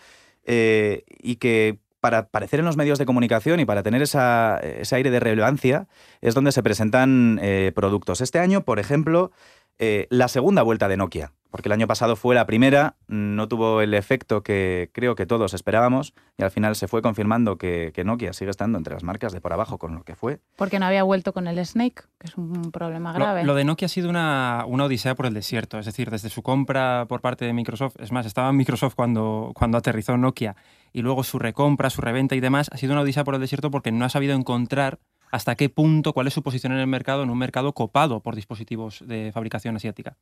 eh, 0.45 1.03
y 1.21 1.37
que 1.37 1.79
para 2.01 2.17
aparecer 2.17 2.59
en 2.59 2.65
los 2.65 2.75
medios 2.75 2.99
de 2.99 3.05
comunicación 3.05 3.61
y 3.61 3.65
para 3.65 3.81
tener 3.81 4.01
ese 4.01 4.17
aire 4.19 5.09
de 5.09 5.21
relevancia 5.21 5.87
es 6.19 6.33
donde 6.33 6.51
se 6.51 6.61
presentan 6.61 7.39
eh, 7.41 7.71
productos. 7.73 8.19
Este 8.19 8.39
año, 8.39 8.65
por 8.65 8.79
ejemplo, 8.79 9.31
eh, 9.79 10.07
la 10.09 10.27
segunda 10.27 10.61
vuelta 10.63 10.87
de 10.87 10.97
Nokia, 10.97 11.31
porque 11.49 11.69
el 11.69 11.73
año 11.73 11.85
pasado 11.87 12.15
fue 12.15 12.33
la 12.33 12.45
primera, 12.47 12.95
no 13.07 13.47
tuvo 13.47 13.81
el 13.81 13.93
efecto 13.93 14.41
que 14.41 14.89
creo 14.91 15.13
que 15.15 15.25
todos 15.27 15.53
esperábamos 15.53 16.13
y 16.37 16.43
al 16.43 16.49
final 16.49 16.75
se 16.75 16.87
fue 16.87 17.01
confirmando 17.03 17.57
que, 17.59 17.91
que 17.93 18.03
Nokia 18.03 18.33
sigue 18.33 18.49
estando 18.49 18.77
entre 18.79 18.93
las 18.95 19.03
marcas 19.03 19.33
de 19.33 19.41
por 19.41 19.53
abajo 19.53 19.77
con 19.77 19.93
lo 19.93 20.03
que 20.03 20.15
fue. 20.15 20.39
Porque 20.55 20.79
no 20.79 20.87
había 20.87 21.03
vuelto 21.03 21.31
con 21.31 21.45
el 21.47 21.63
Snake, 21.63 22.03
que 22.19 22.27
es 22.27 22.37
un 22.37 22.71
problema 22.71 23.11
Lo- 23.13 23.19
grave. 23.19 23.43
Lo, 23.43 23.53
de 23.55 23.65
Nokia 23.65 23.85
ha 23.85 23.89
sido 23.89 24.09
una, 24.09 24.63
una 24.67 24.85
odisea 24.85 25.13
por 25.15 25.27
el 25.27 25.33
desierto, 25.35 25.77
es 25.77 25.85
decir, 25.85 26.09
desde 26.09 26.29
su 26.29 26.41
compra 26.41 27.05
por 27.07 27.21
parte 27.21 27.45
de 27.45 27.53
Microsoft, 27.53 27.97
es 27.99 28.11
más, 28.11 28.25
estaba 28.25 28.49
en 28.49 28.57
Microsoft 28.57 28.95
cuando, 28.95 29.51
cuando 29.53 29.77
aterrizó 29.77 30.17
Nokia, 30.17 30.55
y 30.91 31.01
luego 31.03 31.23
su 31.23 31.37
recompra, 31.37 31.89
su 31.91 32.01
reventa 32.01 32.35
y 32.35 32.39
demás, 32.39 32.67
ha 32.71 32.77
sido 32.77 32.93
una 32.93 33.01
odisea 33.01 33.23
por 33.23 33.35
el 33.35 33.41
desierto 33.41 33.69
porque 33.69 33.91
no 33.91 34.05
ha 34.05 34.09
sabido 34.09 34.33
encontrar 34.35 34.97
hasta 35.33 35.55
qué 35.55 35.67
punto, 35.67 36.13
cuál 36.13 36.27
es 36.27 36.33
su 36.35 36.43
posición 36.43 36.73
en 36.73 36.79
el 36.79 36.85
mercado, 36.85 37.23
en 37.23 37.31
un 37.31 37.37
mercado 37.39 37.73
copado 37.73 38.19
por 38.19 38.35
dispositivos 38.35 39.03
de 39.07 39.31
fabricación 39.33 39.75
asiática. 39.75 40.15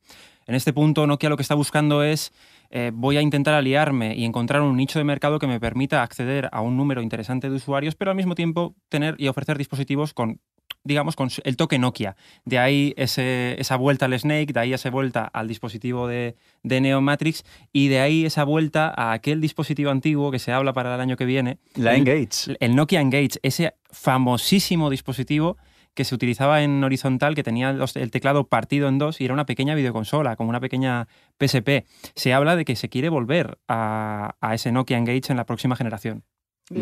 En 0.46 0.54
este 0.54 0.72
punto, 0.72 1.06
Nokia 1.06 1.28
lo 1.28 1.36
que 1.36 1.42
está 1.42 1.54
buscando 1.54 2.02
es, 2.02 2.32
eh, 2.70 2.92
voy 2.94 3.18
a 3.18 3.20
intentar 3.20 3.52
aliarme 3.52 4.16
y 4.16 4.24
encontrar 4.24 4.62
un 4.62 4.74
nicho 4.74 4.98
de 4.98 5.04
mercado 5.04 5.38
que 5.38 5.46
me 5.46 5.60
permita 5.60 6.02
acceder 6.02 6.48
a 6.50 6.62
un 6.62 6.78
número 6.78 7.02
interesante 7.02 7.50
de 7.50 7.56
usuarios, 7.56 7.94
pero 7.94 8.10
al 8.10 8.16
mismo 8.16 8.34
tiempo 8.34 8.74
tener 8.88 9.14
y 9.18 9.28
ofrecer 9.28 9.58
dispositivos 9.58 10.14
con 10.14 10.40
digamos, 10.84 11.16
con 11.16 11.28
el 11.44 11.56
toque 11.56 11.78
Nokia. 11.78 12.16
De 12.44 12.58
ahí 12.58 12.94
ese- 12.96 13.54
esa 13.60 13.76
vuelta 13.76 14.06
al 14.06 14.18
Snake, 14.18 14.52
de 14.52 14.60
ahí 14.60 14.72
esa 14.72 14.90
vuelta 14.90 15.24
al 15.32 15.48
dispositivo 15.48 16.06
de, 16.08 16.36
de 16.62 16.80
Neo 16.80 17.00
Matrix 17.00 17.44
y 17.72 17.88
de 17.88 18.00
ahí 18.00 18.24
esa 18.26 18.44
vuelta 18.44 18.92
a 18.96 19.12
aquel 19.12 19.40
dispositivo 19.40 19.90
antiguo 19.90 20.30
que 20.30 20.38
se 20.38 20.52
habla 20.52 20.72
para 20.72 20.94
el 20.94 21.00
año 21.00 21.16
que 21.16 21.24
viene. 21.24 21.58
La 21.76 21.94
el, 21.94 22.00
Engage. 22.00 22.56
El 22.60 22.74
Nokia 22.76 23.00
Engage, 23.00 23.38
ese 23.42 23.74
famosísimo 23.90 24.90
dispositivo 24.90 25.56
que 25.94 26.04
se 26.04 26.14
utilizaba 26.14 26.62
en 26.62 26.82
horizontal, 26.82 27.34
que 27.34 27.42
tenía 27.42 27.72
los- 27.72 27.96
el 27.96 28.10
teclado 28.10 28.46
partido 28.48 28.88
en 28.88 28.96
dos 28.98 29.20
y 29.20 29.26
era 29.26 29.34
una 29.34 29.44
pequeña 29.44 29.74
videoconsola, 29.74 30.36
como 30.36 30.48
una 30.48 30.60
pequeña 30.60 31.06
PSP. 31.38 31.84
Se 32.14 32.32
habla 32.32 32.56
de 32.56 32.64
que 32.64 32.76
se 32.76 32.88
quiere 32.88 33.10
volver 33.10 33.58
a, 33.68 34.34
a 34.40 34.54
ese 34.54 34.72
Nokia 34.72 34.96
Engage 34.96 35.30
en 35.30 35.36
la 35.36 35.44
próxima 35.44 35.76
generación. 35.76 36.24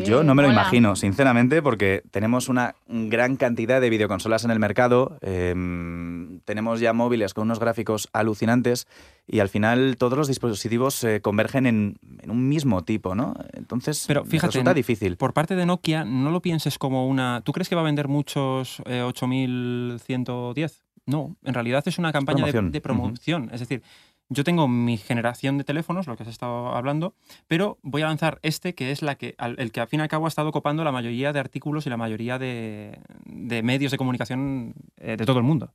Yo 0.04 0.22
no 0.22 0.34
me 0.34 0.42
lo 0.42 0.50
imagino, 0.50 0.96
sinceramente, 0.96 1.62
porque 1.62 2.02
tenemos 2.10 2.48
una 2.48 2.74
gran 2.88 3.36
cantidad 3.36 3.80
de 3.80 3.90
videoconsolas 3.90 4.44
en 4.44 4.50
el 4.50 4.58
mercado, 4.58 5.18
em, 5.20 6.40
tenemos 6.44 6.80
ya 6.80 6.92
móviles 6.92 7.34
con 7.34 7.44
unos 7.44 7.58
gráficos 7.58 8.08
alucinantes 8.12 8.86
y 9.26 9.40
al 9.40 9.48
final 9.48 9.96
todos 9.98 10.16
los 10.18 10.28
dispositivos 10.28 10.94
se 10.94 11.20
convergen 11.20 11.66
en, 11.66 11.96
en 12.22 12.30
un 12.30 12.48
mismo 12.48 12.82
tipo, 12.84 13.14
¿no? 13.14 13.34
Entonces, 13.52 14.04
Pero 14.06 14.24
fíjate, 14.24 14.48
resulta 14.52 14.74
difícil. 14.74 15.16
por 15.16 15.32
parte 15.32 15.56
de 15.56 15.66
Nokia, 15.66 16.04
no 16.04 16.30
lo 16.30 16.40
pienses 16.42 16.78
como 16.78 17.06
una. 17.08 17.40
¿Tú 17.44 17.52
crees 17.52 17.68
que 17.68 17.74
va 17.74 17.80
a 17.82 17.84
vender 17.84 18.08
muchos 18.08 18.82
eh, 18.86 19.02
8110? 19.02 20.82
No, 21.06 21.36
en 21.44 21.54
realidad 21.54 21.82
es 21.86 21.98
una 21.98 22.12
campaña 22.12 22.44
de- 22.44 22.52
Promoción. 22.52 22.72
de, 22.72 22.80
promoción. 22.80 23.50
Es 23.52 23.60
decir, 23.60 23.82
yo 24.30 24.44
tengo 24.44 24.66
mi 24.68 24.96
generación 24.96 25.58
de 25.58 25.64
teléfonos, 25.64 26.06
lo 26.06 26.16
que 26.16 26.22
has 26.22 26.28
estado 26.28 26.68
hablando, 26.74 27.12
pero 27.48 27.78
voy 27.82 28.00
a 28.02 28.06
lanzar 28.06 28.38
este 28.42 28.74
que 28.74 28.90
es 28.92 29.02
la 29.02 29.16
que, 29.16 29.34
al- 29.36 29.56
el 29.58 29.72
que 29.72 29.80
al 29.80 29.88
fin 29.88 30.00
y 30.00 30.02
al 30.04 30.08
cabo 30.08 30.24
ha 30.24 30.28
estado 30.28 30.52
copando 30.52 30.82
la 30.84 30.92
mayoría 30.92 31.32
de 31.32 31.40
artículos 31.40 31.86
y 31.86 31.90
la 31.90 31.96
mayoría 31.98 32.38
de, 32.38 32.98
de 33.26 33.62
medios 33.62 33.90
de 33.92 33.98
comunicación 33.98 34.74
eh, 34.96 35.16
de 35.18 35.26
todo 35.26 35.38
el 35.38 35.44
mundo. 35.44 35.72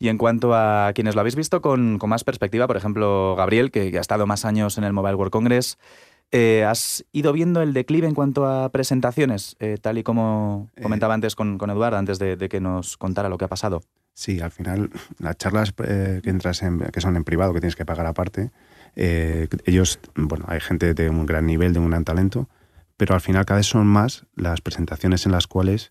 Y 0.00 0.08
en 0.08 0.16
cuanto 0.16 0.54
a 0.54 0.92
quienes 0.94 1.16
lo 1.16 1.20
habéis 1.20 1.34
visto 1.34 1.60
con, 1.60 1.98
con 1.98 2.08
más 2.08 2.22
perspectiva, 2.22 2.68
por 2.68 2.76
ejemplo, 2.76 3.34
Gabriel, 3.36 3.72
que, 3.72 3.90
que 3.90 3.98
ha 3.98 4.00
estado 4.00 4.26
más 4.26 4.44
años 4.44 4.78
en 4.78 4.84
el 4.84 4.92
Mobile 4.92 5.16
World 5.16 5.32
Congress, 5.32 5.76
eh, 6.30 6.64
¿has 6.64 7.04
ido 7.10 7.32
viendo 7.32 7.62
el 7.62 7.72
declive 7.72 8.06
en 8.06 8.14
cuanto 8.14 8.46
a 8.46 8.68
presentaciones, 8.68 9.56
eh, 9.58 9.76
tal 9.80 9.98
y 9.98 10.04
como 10.04 10.68
comentaba 10.80 11.14
antes 11.14 11.34
con, 11.34 11.58
con 11.58 11.70
Eduardo, 11.70 11.96
antes 11.98 12.20
de, 12.20 12.36
de 12.36 12.48
que 12.48 12.60
nos 12.60 12.96
contara 12.96 13.28
lo 13.28 13.38
que 13.38 13.46
ha 13.46 13.48
pasado? 13.48 13.80
Sí, 14.18 14.40
al 14.40 14.50
final 14.50 14.90
las 15.20 15.38
charlas 15.38 15.72
eh, 15.84 16.18
que 16.24 16.30
entras 16.30 16.64
en, 16.64 16.80
que 16.80 17.00
son 17.00 17.14
en 17.14 17.22
privado, 17.22 17.54
que 17.54 17.60
tienes 17.60 17.76
que 17.76 17.84
pagar 17.84 18.04
aparte, 18.04 18.50
eh, 18.96 19.46
ellos, 19.64 20.00
bueno, 20.16 20.44
hay 20.48 20.58
gente 20.58 20.92
de 20.92 21.08
un 21.08 21.24
gran 21.24 21.46
nivel, 21.46 21.72
de 21.72 21.78
un 21.78 21.90
gran 21.90 22.02
talento, 22.02 22.48
pero 22.96 23.14
al 23.14 23.20
final 23.20 23.46
cada 23.46 23.58
vez 23.58 23.66
son 23.66 23.86
más 23.86 24.26
las 24.34 24.60
presentaciones 24.60 25.24
en 25.24 25.30
las 25.30 25.46
cuales 25.46 25.90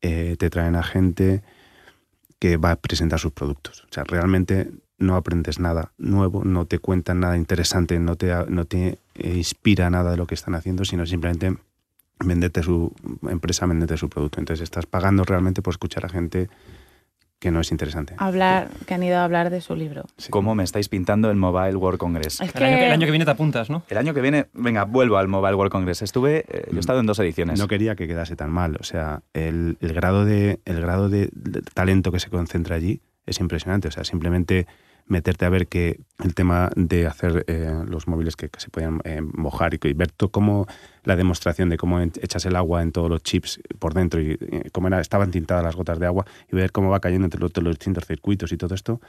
eh, 0.00 0.36
te 0.38 0.48
traen 0.48 0.74
a 0.74 0.82
gente 0.82 1.42
que 2.38 2.56
va 2.56 2.70
a 2.70 2.76
presentar 2.76 3.18
sus 3.18 3.32
productos. 3.32 3.84
O 3.84 3.92
sea, 3.92 4.04
realmente 4.04 4.70
no 4.96 5.14
aprendes 5.14 5.60
nada 5.60 5.92
nuevo, 5.98 6.44
no 6.46 6.64
te 6.64 6.78
cuentan 6.78 7.20
nada 7.20 7.36
interesante, 7.36 8.00
no 8.00 8.16
te, 8.16 8.32
no 8.48 8.64
te 8.64 8.98
eh, 9.16 9.34
inspira 9.36 9.90
nada 9.90 10.12
de 10.12 10.16
lo 10.16 10.26
que 10.26 10.34
están 10.34 10.54
haciendo, 10.54 10.86
sino 10.86 11.04
simplemente 11.04 11.54
venderte 12.20 12.62
su 12.62 12.94
empresa, 13.28 13.66
venderte 13.66 13.98
su 13.98 14.08
producto. 14.08 14.40
Entonces 14.40 14.64
estás 14.64 14.86
pagando 14.86 15.24
realmente 15.24 15.60
por 15.60 15.74
escuchar 15.74 16.06
a 16.06 16.08
gente 16.08 16.48
que 17.38 17.50
no 17.50 17.60
es 17.60 17.70
interesante. 17.70 18.14
Hablar, 18.16 18.68
que 18.86 18.94
han 18.94 19.02
ido 19.02 19.18
a 19.18 19.24
hablar 19.24 19.50
de 19.50 19.60
su 19.60 19.76
libro. 19.76 20.04
¿Cómo 20.30 20.54
me 20.54 20.64
estáis 20.64 20.88
pintando 20.88 21.30
el 21.30 21.36
Mobile 21.36 21.76
World 21.76 21.98
Congress? 21.98 22.40
Es 22.40 22.54
El, 22.54 22.62
año, 22.62 22.76
que- 22.78 22.86
el 22.86 22.92
año 22.92 23.04
que 23.06 23.10
viene 23.10 23.24
te 23.26 23.30
apuntas, 23.30 23.68
¿no? 23.68 23.82
El 23.88 23.98
año 23.98 24.14
que 24.14 24.20
viene, 24.22 24.46
venga, 24.54 24.84
vuelvo 24.84 25.18
al 25.18 25.28
Mobile 25.28 25.54
World 25.54 25.70
Congress. 25.72 26.00
Estuve, 26.02 26.44
eh, 26.48 26.66
yo 26.70 26.76
he 26.76 26.80
estado 26.80 27.00
en 27.00 27.06
dos 27.06 27.18
ediciones. 27.18 27.58
No 27.58 27.68
quería 27.68 27.94
que 27.94 28.06
quedase 28.08 28.36
tan 28.36 28.50
mal. 28.50 28.76
O 28.80 28.84
sea, 28.84 29.22
el, 29.34 29.76
el 29.80 29.92
grado, 29.92 30.24
de, 30.24 30.60
el 30.64 30.80
grado 30.80 31.08
de, 31.10 31.28
de 31.32 31.60
talento 31.62 32.10
que 32.10 32.20
se 32.20 32.30
concentra 32.30 32.76
allí 32.76 33.02
es 33.26 33.38
impresionante. 33.40 33.88
O 33.88 33.90
sea, 33.90 34.04
simplemente 34.04 34.66
meterte 35.08 35.44
a 35.44 35.48
ver 35.50 35.68
que 35.68 36.00
el 36.24 36.34
tema 36.34 36.70
de 36.74 37.06
hacer 37.06 37.44
eh, 37.46 37.70
los 37.86 38.08
móviles 38.08 38.34
que, 38.34 38.48
que 38.48 38.58
se 38.58 38.70
pueden 38.70 39.00
eh, 39.04 39.20
mojar 39.22 39.74
y, 39.74 39.78
y 39.84 39.92
ver 39.92 40.10
cómo 40.32 40.66
la 41.06 41.16
demostración 41.16 41.70
de 41.70 41.78
cómo 41.78 42.00
echas 42.00 42.44
el 42.44 42.54
agua 42.56 42.82
en 42.82 42.92
todos 42.92 43.08
los 43.08 43.22
chips 43.22 43.60
por 43.78 43.94
dentro 43.94 44.20
y 44.20 44.32
eh, 44.38 44.68
cómo 44.72 44.88
era, 44.88 45.00
estaban 45.00 45.30
tintadas 45.30 45.64
las 45.64 45.74
gotas 45.74 45.98
de 45.98 46.04
agua 46.06 46.26
y 46.52 46.54
ver 46.56 46.70
cómo 46.72 46.90
va 46.90 47.00
cayendo 47.00 47.24
entre 47.24 47.40
los, 47.40 47.50
los 47.56 47.74
distintos 47.78 48.04
circuitos 48.04 48.52
y 48.52 48.58
todo 48.58 48.74
esto. 48.74 49.00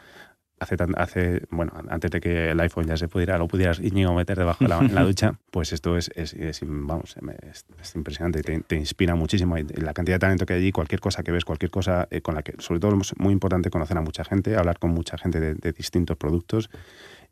Hace, 0.59 0.75
tan- 0.75 0.97
hace, 0.97 1.43
bueno, 1.51 1.71
antes 1.89 2.09
de 2.09 2.19
que 2.19 2.49
el 2.49 2.59
iPhone 2.61 2.85
ya 2.87 2.97
se 2.97 3.07
pudiera, 3.07 3.37
lo 3.37 3.47
pudieras 3.47 3.79
Íñigo 3.79 4.11
meter 4.15 4.39
debajo 4.39 4.63
de 4.63 4.69
la, 4.69 4.79
en 4.79 4.95
la 4.95 5.03
ducha, 5.05 5.37
pues 5.51 5.71
esto 5.71 5.95
es, 5.97 6.09
es, 6.15 6.33
es- 6.33 6.61
vamos, 6.65 7.15
es, 7.51 7.65
es 7.79 7.95
impresionante, 7.95 8.41
te, 8.41 8.59
te 8.61 8.75
inspira 8.75 9.13
muchísimo. 9.13 9.55
Y 9.59 9.63
la 9.65 9.93
cantidad 9.93 10.15
de 10.15 10.19
talento 10.19 10.47
que 10.47 10.53
hay 10.53 10.59
allí, 10.61 10.71
cualquier 10.71 10.99
cosa 10.99 11.21
que 11.21 11.31
ves, 11.31 11.45
cualquier 11.45 11.69
cosa 11.69 12.07
eh, 12.09 12.21
con 12.21 12.33
la 12.33 12.41
que, 12.41 12.53
sobre 12.57 12.79
todo 12.79 12.99
es 12.99 13.13
muy 13.19 13.33
importante 13.33 13.69
conocer 13.69 13.97
a 13.97 14.01
mucha 14.01 14.23
gente, 14.23 14.55
hablar 14.55 14.79
con 14.79 14.89
mucha 14.91 15.15
gente 15.19 15.39
de, 15.39 15.53
de 15.53 15.73
distintos 15.73 16.17
productos. 16.17 16.71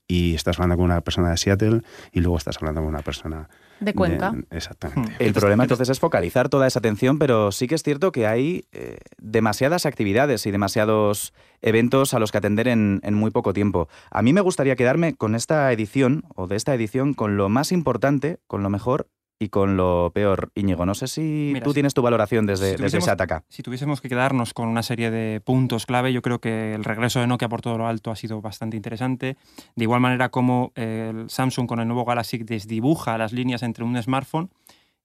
Y 0.07 0.35
estás 0.35 0.57
hablando 0.57 0.77
con 0.77 0.85
una 0.85 1.01
persona 1.01 1.31
de 1.31 1.37
Seattle 1.37 1.81
y 2.11 2.19
luego 2.19 2.37
estás 2.37 2.57
hablando 2.57 2.81
con 2.81 2.89
una 2.89 3.01
persona 3.01 3.49
De 3.79 3.93
Cuenca. 3.93 4.35
exactamente. 4.51 5.15
El 5.19 5.33
problema 5.33 5.63
entonces 5.63 5.89
es 5.89 5.99
focalizar 5.99 6.47
toda 6.47 6.67
esa 6.67 6.79
atención, 6.79 7.17
pero 7.17 7.51
sí 7.51 7.67
que 7.67 7.75
es 7.75 7.81
cierto 7.81 8.11
que 8.11 8.27
hay 8.27 8.65
eh, 8.71 8.97
demasiadas 9.17 9.85
actividades 9.85 10.45
y 10.45 10.51
demasiados 10.51 11.33
eventos 11.61 12.13
a 12.13 12.19
los 12.19 12.31
que 12.31 12.37
atender 12.37 12.67
en, 12.67 12.99
en 13.03 13.15
muy 13.15 13.31
poco 13.31 13.51
tiempo. 13.51 13.89
A 14.11 14.21
mí 14.21 14.31
me 14.31 14.41
gustaría 14.41 14.75
quedarme 14.75 15.15
con 15.15 15.33
esta 15.33 15.71
edición, 15.71 16.23
o 16.35 16.45
de 16.45 16.55
esta 16.55 16.75
edición, 16.75 17.15
con 17.15 17.35
lo 17.37 17.49
más 17.49 17.71
importante, 17.71 18.37
con 18.45 18.61
lo 18.61 18.69
mejor 18.69 19.07
y 19.37 19.49
con 19.49 19.75
lo 19.77 20.11
peor. 20.13 20.51
Íñigo, 20.55 20.85
no 20.85 20.95
sé 20.95 21.07
si 21.07 21.51
Mira, 21.53 21.63
tú 21.63 21.71
si- 21.71 21.75
tienes 21.75 21.93
tu 21.93 22.01
valoración 22.01 22.45
desde, 22.45 22.77
Si 22.77 22.83
desde 22.83 23.11
ataca. 23.11 23.43
Si 23.49 23.63
tuviésemos 23.63 23.99
que 24.01 24.09
quedarnos 24.09 24.53
con 24.53 24.67
una 24.69 24.81
serie 24.83 25.11
de 25.11 25.41
puntos 25.41 25.85
clave, 25.85 26.13
yo 26.13 26.21
creo 26.21 26.39
que 26.39 26.73
el 26.73 26.83
regreso 26.83 27.19
de 27.19 27.27
Nokia 27.27 27.49
por 27.49 27.61
todo 27.61 27.77
lo 27.77 27.87
alto 27.87 28.11
ha 28.11 28.15
sido 28.15 28.41
bastante 28.41 28.77
interesante. 28.77 29.35
De 29.75 29.83
igual 29.83 29.99
manera 30.01 30.29
como 30.29 30.71
eh, 30.75 31.11
el 31.13 31.29
Samsung 31.29 31.67
con 31.67 31.79
el 31.79 31.87
nuevo 31.87 32.05
Galaxy 32.05 32.37
desdibuja 32.39 33.17
las 33.17 33.33
líneas 33.33 33.61
entre 33.63 33.83
un 33.83 34.01
smartphone 34.01 34.49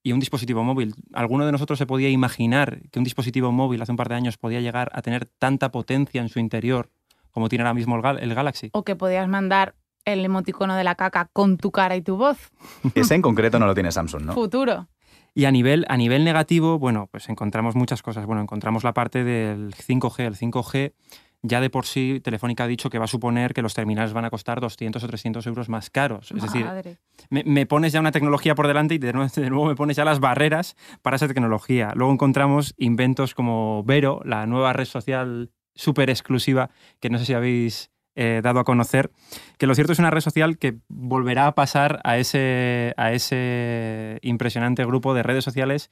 y 0.02 0.12
un 0.12 0.20
dispositivo 0.20 0.64
móvil. 0.64 0.94
¿Alguno 1.12 1.44
de 1.44 1.52
nosotros 1.52 1.78
se 1.78 1.86
podía 1.86 2.08
imaginar 2.08 2.80
que 2.90 2.98
un 2.98 3.04
dispositivo 3.04 3.52
móvil 3.52 3.82
hace 3.82 3.92
un 3.92 3.96
par 3.96 4.08
de 4.08 4.14
años 4.14 4.38
podía 4.38 4.60
llegar 4.60 4.90
a 4.94 5.02
tener 5.02 5.26
tanta 5.26 5.70
potencia 5.70 6.22
en 6.22 6.28
su 6.28 6.38
interior 6.38 6.88
como 7.32 7.48
tiene 7.48 7.62
ahora 7.64 7.74
mismo 7.74 7.96
el, 7.96 8.02
Gal- 8.02 8.18
el 8.20 8.34
Galaxy? 8.34 8.70
O 8.72 8.82
que 8.82 8.96
podías 8.96 9.28
mandar 9.28 9.74
el 10.04 10.24
emoticono 10.24 10.76
de 10.76 10.84
la 10.84 10.94
caca 10.94 11.28
con 11.32 11.56
tu 11.56 11.70
cara 11.70 11.96
y 11.96 12.02
tu 12.02 12.16
voz. 12.16 12.50
Ese 12.94 13.14
en 13.14 13.22
concreto 13.22 13.58
no 13.58 13.66
lo 13.66 13.74
tiene 13.74 13.92
Samsung, 13.92 14.22
¿no? 14.22 14.32
Futuro. 14.32 14.88
Y 15.34 15.44
a 15.44 15.50
nivel, 15.50 15.86
a 15.88 15.96
nivel 15.96 16.24
negativo, 16.24 16.78
bueno, 16.78 17.08
pues 17.10 17.28
encontramos 17.28 17.76
muchas 17.76 18.02
cosas. 18.02 18.26
Bueno, 18.26 18.42
encontramos 18.42 18.82
la 18.82 18.92
parte 18.92 19.22
del 19.22 19.72
5G. 19.74 20.26
El 20.26 20.36
5G 20.36 20.92
ya 21.42 21.60
de 21.60 21.70
por 21.70 21.86
sí 21.86 22.20
Telefónica 22.22 22.64
ha 22.64 22.66
dicho 22.66 22.90
que 22.90 22.98
va 22.98 23.04
a 23.04 23.08
suponer 23.08 23.54
que 23.54 23.62
los 23.62 23.74
terminales 23.74 24.12
van 24.12 24.24
a 24.24 24.30
costar 24.30 24.60
200 24.60 25.02
o 25.02 25.06
300 25.06 25.46
euros 25.46 25.68
más 25.68 25.88
caros. 25.90 26.32
Es 26.32 26.42
decir, 26.42 26.66
me 27.30 27.66
pones 27.66 27.92
ya 27.92 28.00
una 28.00 28.12
tecnología 28.12 28.54
por 28.54 28.66
delante 28.66 28.94
y 28.94 28.98
de 28.98 29.12
nuevo, 29.12 29.30
de 29.34 29.50
nuevo 29.50 29.66
me 29.66 29.74
pones 29.74 29.96
ya 29.96 30.04
las 30.04 30.20
barreras 30.20 30.76
para 31.02 31.16
esa 31.16 31.28
tecnología. 31.28 31.92
Luego 31.94 32.12
encontramos 32.12 32.74
inventos 32.76 33.34
como 33.34 33.82
Vero, 33.84 34.20
la 34.24 34.46
nueva 34.46 34.72
red 34.72 34.84
social 34.84 35.50
súper 35.74 36.10
exclusiva 36.10 36.70
que 37.00 37.08
no 37.08 37.18
sé 37.18 37.24
si 37.24 37.32
habéis 37.32 37.89
eh, 38.16 38.40
dado 38.42 38.60
a 38.60 38.64
conocer, 38.64 39.10
que 39.58 39.66
lo 39.66 39.74
cierto 39.74 39.92
es 39.92 39.98
una 39.98 40.10
red 40.10 40.20
social 40.20 40.58
que 40.58 40.78
volverá 40.88 41.46
a 41.46 41.54
pasar 41.54 42.00
a 42.04 42.18
ese, 42.18 42.94
a 42.96 43.12
ese 43.12 44.18
impresionante 44.22 44.84
grupo 44.84 45.14
de 45.14 45.22
redes 45.22 45.44
sociales 45.44 45.90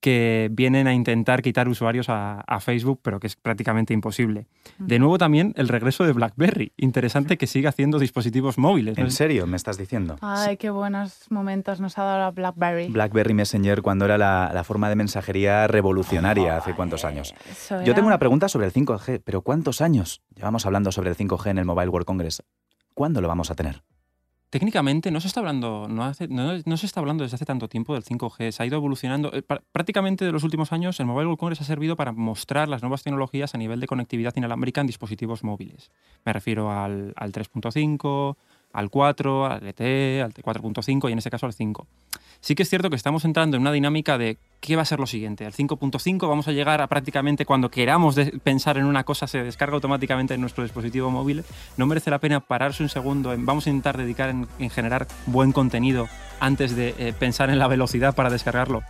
que 0.00 0.48
vienen 0.52 0.86
a 0.86 0.94
intentar 0.94 1.42
quitar 1.42 1.68
usuarios 1.68 2.08
a, 2.08 2.40
a 2.40 2.60
Facebook, 2.60 3.00
pero 3.02 3.18
que 3.18 3.26
es 3.26 3.36
prácticamente 3.36 3.92
imposible. 3.94 4.46
De 4.78 4.98
nuevo 4.98 5.18
también 5.18 5.52
el 5.56 5.68
regreso 5.68 6.04
de 6.04 6.12
BlackBerry. 6.12 6.72
Interesante 6.76 7.36
que 7.36 7.46
siga 7.46 7.70
haciendo 7.70 7.98
dispositivos 7.98 8.58
móviles. 8.58 8.96
¿no? 8.96 9.04
¿En 9.04 9.10
serio 9.10 9.46
me 9.46 9.56
estás 9.56 9.76
diciendo? 9.76 10.16
Ay, 10.20 10.56
qué 10.56 10.70
buenos 10.70 11.26
momentos 11.30 11.80
nos 11.80 11.98
ha 11.98 12.04
dado 12.04 12.18
la 12.18 12.30
BlackBerry. 12.30 12.88
BlackBerry 12.88 13.34
Messenger 13.34 13.82
cuando 13.82 14.04
era 14.04 14.18
la, 14.18 14.50
la 14.54 14.64
forma 14.64 14.88
de 14.88 14.96
mensajería 14.96 15.66
revolucionaria 15.66 16.56
hace 16.56 16.74
cuántos 16.74 17.04
años. 17.04 17.34
Yo 17.84 17.94
tengo 17.94 18.06
una 18.06 18.18
pregunta 18.18 18.48
sobre 18.48 18.66
el 18.66 18.72
5G, 18.72 19.22
pero 19.24 19.42
¿cuántos 19.42 19.80
años 19.80 20.22
llevamos 20.34 20.66
hablando 20.66 20.92
sobre 20.92 21.10
el 21.10 21.16
5G 21.16 21.50
en 21.50 21.58
el 21.58 21.64
Mobile 21.64 21.88
World 21.88 22.06
Congress? 22.06 22.42
¿Cuándo 22.94 23.20
lo 23.20 23.28
vamos 23.28 23.50
a 23.50 23.54
tener? 23.54 23.82
Técnicamente 24.50 25.10
no 25.10 25.20
se 25.20 25.26
está 25.26 25.40
hablando, 25.40 25.88
no, 25.88 26.04
hace- 26.04 26.26
no, 26.28 26.52
no 26.64 26.76
se 26.78 26.86
está 26.86 27.00
hablando 27.00 27.22
desde 27.22 27.34
hace 27.34 27.44
tanto 27.44 27.68
tiempo 27.68 27.92
del 27.92 28.02
5G, 28.02 28.50
se 28.50 28.62
ha 28.62 28.66
ido 28.66 28.76
evolucionando. 28.76 29.30
Eh, 29.34 29.42
Prácticamente 29.42 30.24
de 30.24 30.32
los 30.32 30.42
últimos 30.42 30.72
años 30.72 30.98
el 31.00 31.06
Mobile 31.06 31.26
World 31.26 31.38
Congress 31.38 31.60
ha 31.60 31.64
servido 31.64 31.96
para 31.96 32.12
mostrar 32.12 32.66
las 32.68 32.80
nuevas 32.80 33.02
tecnologías 33.02 33.54
a 33.54 33.58
nivel 33.58 33.78
de 33.80 33.86
conectividad 33.86 34.32
inalámbrica 34.36 34.80
en 34.80 34.86
dispositivos 34.86 35.44
móviles. 35.44 35.90
Me 36.24 36.32
refiero 36.32 36.70
al, 36.72 37.12
al 37.16 37.32
3.5, 37.32 38.36
al 38.72 38.90
4, 38.90 39.46
al 39.46 39.66
LTE, 39.66 40.22
al 40.22 40.34
4.5 40.34 41.08
y 41.08 41.12
en 41.12 41.18
este 41.18 41.30
caso 41.30 41.46
al 41.46 41.52
5. 41.52 41.86
Sí 42.40 42.54
que 42.54 42.62
es 42.62 42.70
cierto 42.70 42.88
que 42.88 42.96
estamos 42.96 43.24
entrando 43.24 43.56
en 43.56 43.62
una 43.62 43.72
dinámica 43.72 44.16
de 44.16 44.38
qué 44.60 44.76
va 44.76 44.82
a 44.82 44.84
ser 44.84 45.00
lo 45.00 45.06
siguiente. 45.06 45.44
Al 45.44 45.52
5.5 45.52 46.28
vamos 46.28 46.46
a 46.46 46.52
llegar 46.52 46.80
a 46.80 46.86
prácticamente 46.86 47.44
cuando 47.44 47.70
queramos 47.70 48.16
pensar 48.44 48.78
en 48.78 48.84
una 48.84 49.04
cosa 49.04 49.26
se 49.26 49.42
descarga 49.42 49.74
automáticamente 49.74 50.34
en 50.34 50.40
nuestro 50.40 50.62
dispositivo 50.62 51.10
móvil. 51.10 51.44
No 51.76 51.86
merece 51.86 52.10
la 52.10 52.20
pena 52.20 52.40
pararse 52.40 52.82
un 52.82 52.88
segundo. 52.88 53.34
vamos 53.38 53.66
a 53.66 53.70
intentar 53.70 53.96
dedicar 53.96 54.30
en, 54.30 54.46
en 54.58 54.70
generar 54.70 55.08
buen 55.26 55.52
contenido 55.52 56.08
antes 56.38 56.76
de 56.76 56.94
eh, 56.98 57.12
pensar 57.18 57.50
en 57.50 57.58
la 57.58 57.66
velocidad 57.66 58.14
para 58.14 58.30
descargarlo. 58.30 58.82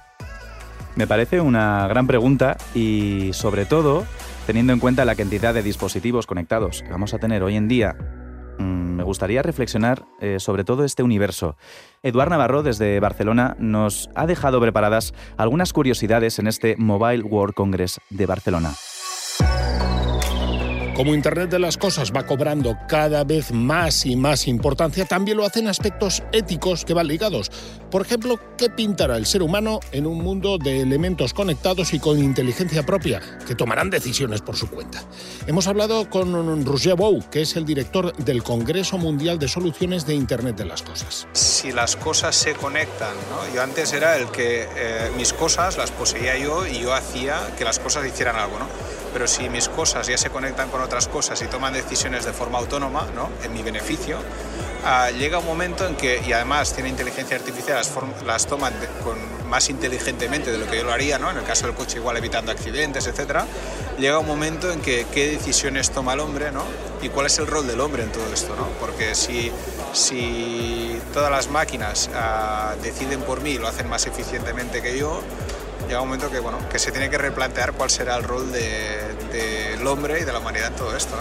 Me 0.95 1.07
parece 1.07 1.41
una 1.41 1.87
gran 1.87 2.07
pregunta 2.07 2.57
y 2.75 3.31
sobre 3.33 3.65
todo 3.65 4.05
teniendo 4.47 4.73
en 4.73 4.81
cuenta 4.81 5.05
la 5.05 5.15
cantidad 5.15 5.55
de 5.55 5.63
dispositivos 5.63 6.27
conectados 6.27 6.83
que 6.83 6.91
vamos 6.91 7.13
a 7.13 7.19
tener 7.19 7.43
hoy 7.43 7.55
en 7.55 7.69
día, 7.69 7.97
me 8.59 9.03
gustaría 9.05 9.43
reflexionar 9.43 10.05
eh, 10.21 10.41
sobre 10.41 10.65
todo 10.65 10.85
este 10.85 11.03
universo. 11.03 11.57
Eduard 12.03 12.31
Navarro 12.31 12.63
desde 12.63 13.01
Barcelona 13.01 13.57
nos 13.59 14.11
ha 14.15 14.27
dejado 14.27 14.61
preparadas 14.61 15.15
algunas 15.37 15.73
curiosidades 15.73 16.39
en 16.39 16.47
este 16.47 16.77
Mobile 16.77 17.23
World 17.23 17.55
Congress 17.55 18.01
de 18.11 18.27
Barcelona. 18.27 18.73
Como 20.99 21.15
Internet 21.15 21.49
de 21.49 21.61
las 21.61 21.77
Cosas 21.77 22.11
va 22.11 22.27
cobrando 22.27 22.77
cada 22.89 23.23
vez 23.23 23.53
más 23.53 24.05
y 24.05 24.17
más 24.17 24.49
importancia, 24.49 25.05
también 25.05 25.37
lo 25.37 25.47
hacen 25.47 25.69
aspectos 25.69 26.25
éticos 26.33 26.85
que 26.85 26.93
van 26.93 27.07
ligados. 27.07 27.53
Por 27.89 28.03
ejemplo, 28.03 28.41
¿qué 28.59 28.69
pintará 28.69 29.17
el 29.17 29.25
ser 29.25 29.43
humano 29.43 29.79
en 29.93 30.09
un 30.09 30.19
mundo 30.19 30.59
de 30.59 30.81
elementos 30.81 31.33
conectados 31.35 31.95
y 31.95 32.01
con 32.01 32.19
inteligencia 32.19 32.85
propia, 32.85 33.23
que 33.47 33.55
tomarán 33.55 33.91
decisiones 33.91 34.41
por 34.41 34.57
su 34.57 34.69
cuenta? 34.69 35.05
Hemos 35.47 35.69
hablado 35.69 36.11
con 36.11 36.67
Roger 36.67 36.97
Bou, 36.97 37.23
que 37.31 37.43
es 37.43 37.55
el 37.55 37.65
director 37.65 38.13
del 38.17 38.43
Congreso 38.43 38.99
Mundial 38.99 39.39
de 39.39 39.47
Soluciones 39.47 40.05
de 40.05 40.17
Internet 40.17 40.57
de 40.57 40.65
las 40.65 40.83
Cosas. 40.83 41.29
si 41.33 41.71
las 41.71 41.95
cosas 41.95 42.35
se 42.35 42.55
conectan, 42.55 43.15
¿no? 43.31 43.55
Yo 43.55 43.63
antes 43.63 43.93
era 43.93 44.17
el 44.17 44.27
que 44.33 44.67
eh, 44.75 45.13
mis 45.17 45.33
cosas 45.33 45.79
las 45.79 45.93
poseía 45.93 46.37
yo 46.39 46.67
y 46.67 46.81
yo 46.81 46.93
hacía 46.93 47.55
que 47.57 47.63
las 47.63 47.79
cosas 47.79 48.05
hicieran 48.05 48.35
algo, 48.35 48.59
¿no? 48.59 48.67
Pero 49.13 49.27
si 49.27 49.49
mis 49.49 49.69
cosas 49.69 50.07
ya 50.07 50.19
se 50.19 50.29
conectan 50.29 50.69
con 50.71 50.83
otras 50.89 51.07
cosas 51.07 51.41
y 51.43 51.47
toman 51.47 51.73
decisiones 51.73 52.25
de 52.25 52.33
forma 52.33 52.59
autónoma, 52.59 53.07
¿no? 53.15 53.29
En 53.45 53.53
mi 53.53 53.63
beneficio, 53.63 54.19
ah, 54.85 55.11
llega 55.11 55.39
un 55.39 55.47
momento 55.47 55.87
en 55.87 55.95
que, 55.95 56.21
y 56.27 56.33
además 56.33 56.73
tiene 56.75 56.89
inteligencia 56.89 57.37
artificial, 57.37 57.77
las, 57.77 57.93
las 58.27 58.47
toman 58.47 58.73
de- 58.81 58.87
con, 59.05 59.17
más 59.49 59.71
inteligentemente 59.71 60.51
de 60.53 60.59
lo 60.59 60.67
que 60.71 60.77
yo 60.79 60.85
lo 60.85 60.93
haría, 60.93 61.19
¿no? 61.19 61.31
En 61.31 61.37
el 61.39 61.45
caso 61.45 61.67
del 61.67 61.75
coche 61.75 61.99
igual 61.99 62.17
evitando 62.19 62.51
accidentes, 62.53 63.07
etcétera, 63.07 63.47
llega 63.99 64.19
un 64.19 64.27
momento 64.27 64.71
en 64.73 64.81
que 64.83 65.07
qué 65.15 65.31
decisiones 65.31 65.91
toma 65.91 66.13
el 66.15 66.21
hombre, 66.21 66.53
¿no? 66.53 66.65
Y 67.01 67.09
cuál 67.11 67.27
es 67.27 67.39
el 67.39 67.47
rol 67.47 67.67
del 67.67 67.81
hombre 67.81 68.03
en 68.03 68.11
todo 68.13 68.27
esto, 68.33 68.55
¿no? 68.57 68.67
Porque 68.81 69.15
si, 69.15 69.51
si 69.93 71.01
todas 71.15 71.31
las 71.31 71.49
máquinas 71.49 72.11
ah, 72.15 72.75
deciden 72.83 73.21
por 73.23 73.41
mí 73.41 73.53
y 73.53 73.59
lo 73.59 73.69
hacen 73.69 73.89
más 73.89 74.07
eficientemente 74.07 74.83
que 74.83 74.99
yo, 74.99 75.23
llega 75.89 76.01
un 76.03 76.09
momento 76.09 76.31
que, 76.31 76.39
bueno, 76.41 76.59
que 76.71 76.79
se 76.79 76.93
tiene 76.93 77.09
que 77.11 77.19
replantear 77.19 77.73
cuál 77.73 77.91
será 77.91 78.17
el 78.17 78.25
rol 78.25 78.53
de- 78.53 79.17
del 79.33 79.87
hombre 79.87 80.21
y 80.21 80.25
de 80.25 80.33
la 80.33 80.39
humanidad 80.39 80.69
en 80.69 80.77
todo 80.77 80.97
esto. 80.97 81.15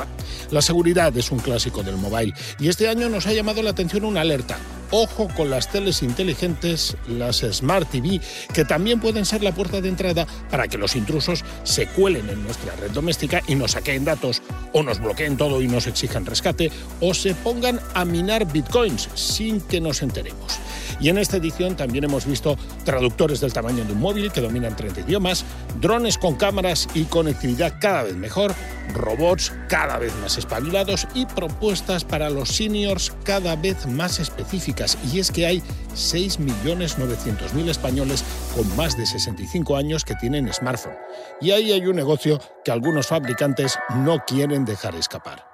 La 0.51 0.61
seguridad 0.61 1.15
es 1.17 1.31
un 1.31 1.39
clásico 1.39 1.83
del 1.83 1.97
mobile 1.97 2.33
y 2.59 2.67
este 2.69 2.87
año 2.87 3.09
nos 3.09 3.27
ha 3.27 3.33
llamado 3.33 3.61
la 3.63 3.71
atención 3.71 4.05
una 4.05 4.21
alerta. 4.21 4.57
Ojo 4.91 5.27
con 5.35 5.49
las 5.49 5.69
teles 5.69 6.01
inteligentes, 6.01 6.95
las 7.09 7.39
Smart 7.51 7.89
TV, 7.89 8.21
que 8.53 8.63
también 8.63 9.01
pueden 9.01 9.25
ser 9.25 9.43
la 9.43 9.51
puerta 9.51 9.81
de 9.81 9.89
entrada 9.89 10.25
para 10.49 10.69
que 10.69 10.77
los 10.77 10.95
intrusos 10.95 11.43
se 11.63 11.87
cuelen 11.87 12.29
en 12.29 12.41
nuestra 12.43 12.73
red 12.77 12.91
doméstica 12.91 13.41
y 13.47 13.55
nos 13.55 13.71
saqueen 13.71 14.05
datos, 14.05 14.41
o 14.71 14.83
nos 14.83 14.99
bloqueen 14.99 15.35
todo 15.35 15.61
y 15.61 15.67
nos 15.67 15.87
exijan 15.87 16.25
rescate, 16.25 16.71
o 17.01 17.13
se 17.13 17.35
pongan 17.35 17.81
a 17.95 18.05
minar 18.05 18.45
bitcoins 18.49 19.09
sin 19.13 19.59
que 19.59 19.81
nos 19.81 20.01
enteremos. 20.01 20.57
Y 20.99 21.09
en 21.09 21.17
esta 21.17 21.37
edición 21.37 21.75
también 21.75 22.03
hemos 22.03 22.25
visto 22.25 22.57
traductores 22.83 23.39
del 23.41 23.53
tamaño 23.53 23.85
de 23.85 23.93
un 23.93 23.99
móvil 23.99 24.31
que 24.31 24.41
dominan 24.41 24.75
30 24.75 25.01
idiomas, 25.01 25.45
drones 25.81 26.17
con 26.17 26.35
cámaras 26.35 26.87
y 26.93 27.03
conectividad 27.05 27.75
cada 27.79 28.03
vez 28.03 28.15
mejor, 28.15 28.53
robots 28.93 29.53
cada 29.67 29.97
vez 29.97 30.13
más 30.21 30.37
espabilados 30.37 31.07
y 31.13 31.25
propuestas 31.25 32.03
para 32.03 32.29
los 32.29 32.49
seniors 32.49 33.13
cada 33.23 33.55
vez 33.55 33.85
más 33.85 34.19
específicas. 34.19 34.97
Y 35.11 35.19
es 35.19 35.31
que 35.31 35.45
hay 35.45 35.61
6.900.000 35.95 37.69
españoles 37.69 38.23
con 38.55 38.75
más 38.75 38.97
de 38.97 39.05
65 39.05 39.75
años 39.75 40.05
que 40.05 40.15
tienen 40.15 40.51
smartphone. 40.53 40.95
Y 41.41 41.51
ahí 41.51 41.71
hay 41.71 41.85
un 41.85 41.95
negocio 41.95 42.39
que 42.63 42.71
algunos 42.71 43.07
fabricantes 43.07 43.77
no 43.95 44.23
quieren 44.25 44.65
dejar 44.65 44.95
escapar. 44.95 45.45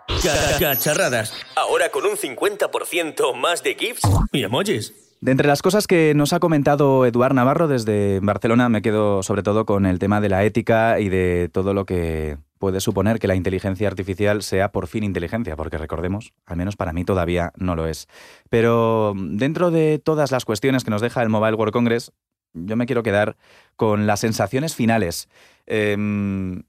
Cacharradas. 0.59 1.33
Ahora 1.55 1.89
con 1.89 2.05
un 2.05 2.17
50% 2.17 3.33
más 3.35 3.63
de 3.63 3.75
GIFs 3.75 4.01
y 4.31 4.43
emojis. 4.43 4.93
De 5.23 5.31
entre 5.31 5.47
las 5.47 5.61
cosas 5.61 5.87
que 5.87 6.13
nos 6.13 6.33
ha 6.33 6.41
comentado 6.41 7.05
Eduard 7.05 7.33
Navarro 7.33 7.69
desde 7.69 8.19
Barcelona, 8.19 8.67
me 8.67 8.81
quedo 8.81 9.23
sobre 9.23 9.41
todo 9.41 9.65
con 9.65 9.85
el 9.85 9.97
tema 9.97 10.19
de 10.19 10.27
la 10.27 10.43
ética 10.43 10.99
y 10.99 11.07
de 11.07 11.49
todo 11.49 11.73
lo 11.73 11.85
que 11.85 12.37
puede 12.59 12.81
suponer 12.81 13.19
que 13.19 13.29
la 13.29 13.35
inteligencia 13.35 13.87
artificial 13.87 14.43
sea 14.43 14.73
por 14.73 14.87
fin 14.87 15.05
inteligencia, 15.05 15.55
porque 15.55 15.77
recordemos, 15.77 16.33
al 16.45 16.57
menos 16.57 16.75
para 16.75 16.91
mí 16.91 17.05
todavía 17.05 17.53
no 17.55 17.77
lo 17.77 17.87
es. 17.87 18.09
Pero 18.49 19.13
dentro 19.15 19.71
de 19.71 19.97
todas 19.97 20.33
las 20.33 20.43
cuestiones 20.43 20.83
que 20.83 20.91
nos 20.91 20.99
deja 20.99 21.23
el 21.23 21.29
Mobile 21.29 21.55
World 21.55 21.71
Congress, 21.71 22.11
yo 22.51 22.75
me 22.75 22.85
quiero 22.85 23.01
quedar 23.01 23.37
con 23.77 24.05
las 24.05 24.19
sensaciones 24.19 24.75
finales. 24.75 25.29
Em, 25.67 26.63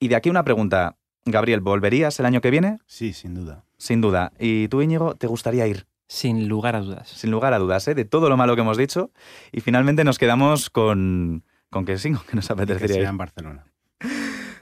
y 0.00 0.08
de 0.08 0.16
aquí 0.16 0.30
una 0.30 0.42
pregunta. 0.42 0.96
Gabriel, 1.26 1.60
¿volverías 1.60 2.18
el 2.18 2.26
año 2.26 2.40
que 2.40 2.50
viene? 2.50 2.78
Sí, 2.86 3.12
sin 3.12 3.34
duda. 3.34 3.66
Sin 3.78 4.00
duda. 4.00 4.32
¿Y 4.36 4.66
tú, 4.66 4.82
Íñigo, 4.82 5.14
te 5.14 5.28
gustaría 5.28 5.68
ir? 5.68 5.86
Sin 6.10 6.48
lugar 6.48 6.74
a 6.74 6.80
dudas. 6.80 7.08
Sin 7.08 7.30
lugar 7.30 7.54
a 7.54 7.60
dudas, 7.60 7.86
¿eh? 7.86 7.94
de 7.94 8.04
todo 8.04 8.28
lo 8.28 8.36
malo 8.36 8.56
que 8.56 8.62
hemos 8.62 8.76
dicho. 8.76 9.12
Y 9.52 9.60
finalmente 9.60 10.02
nos 10.02 10.18
quedamos 10.18 10.68
con, 10.68 11.44
con 11.70 11.84
que 11.84 11.98
sí, 11.98 12.12
que 12.28 12.34
nos 12.34 12.50
apetecería 12.50 12.86
que 12.88 12.92
sea 12.94 13.02
ir. 13.02 13.08
en 13.08 13.16
Barcelona. 13.16 13.64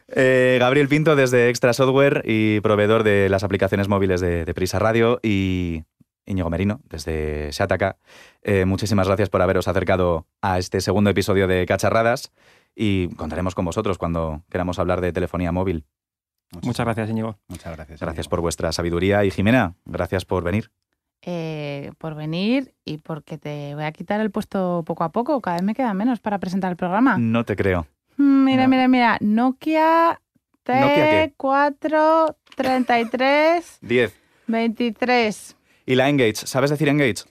Eh, 0.09 0.59
Gabriel 0.61 0.89
Pinto 0.89 1.17
desde 1.17 1.49
Extra 1.49 1.73
Software 1.73 2.23
y 2.27 2.61
proveedor 2.61 3.03
de 3.03 3.31
las 3.31 3.45
aplicaciones 3.45 3.89
móviles 3.89 4.21
de, 4.21 4.45
de 4.45 4.55
Prisa 4.55 4.79
Radio 4.79 5.21
y 5.23 5.85
Íñigo 6.27 6.51
Merino 6.51 6.83
desde 6.85 7.49
Shataka. 7.51 7.97
Eh, 8.43 8.67
muchísimas 8.67 9.07
gracias 9.07 9.31
por 9.31 9.41
haberos 9.41 9.69
acercado 9.69 10.27
a 10.43 10.59
este 10.59 10.83
segundo 10.83 11.09
episodio 11.09 11.49
de 11.49 11.65
Cacharradas 11.65 12.31
y 12.77 13.09
contaremos 13.15 13.55
con 13.55 13.65
vosotros 13.65 13.97
cuando 13.97 14.43
queramos 14.51 14.79
hablar 14.79 15.01
de 15.01 15.15
telefonía 15.15 15.51
móvil. 15.51 15.87
Muchas, 16.63 16.85
gracias, 16.85 17.09
Íñigo. 17.09 17.39
Muchas 17.49 17.75
gracias. 17.75 18.01
Gracias 18.01 18.29
por 18.29 18.43
vuestra 18.43 18.71
sabiduría 18.73 19.25
y 19.25 19.31
Jimena, 19.31 19.77
gracias 19.87 20.27
por 20.27 20.45
venir. 20.45 20.71
Eh, 21.23 21.91
por 21.99 22.15
venir 22.15 22.75
y 22.85 22.99
porque 22.99 23.39
te 23.39 23.75
voy 23.75 23.85
a 23.85 23.93
quitar 23.93 24.21
el 24.21 24.31
puesto 24.31 24.85
poco 24.87 25.03
a 25.05 25.11
poco. 25.11 25.41
Cada 25.41 25.57
vez 25.57 25.65
me 25.65 25.75
queda 25.75 25.93
menos 25.93 26.21
para 26.21 26.39
presentar 26.39 26.71
el 26.71 26.77
programa. 26.77 27.19
No 27.19 27.45
te 27.45 27.57
creo. 27.57 27.87
Mm, 28.17 28.45
Mira, 28.45 28.69
mira, 28.69 28.89
mira. 28.89 29.19
Nokia 29.21 30.21
¿Nokia 30.67 31.11
qué? 31.11 31.33
T433 31.39 33.79
10. 33.81 34.21
23. 34.47 35.57
Y 35.87 35.95
la 35.95 36.09
Engage, 36.09 36.47
¿sabes 36.47 36.71
decir 36.71 36.89
Engage? 36.89 37.25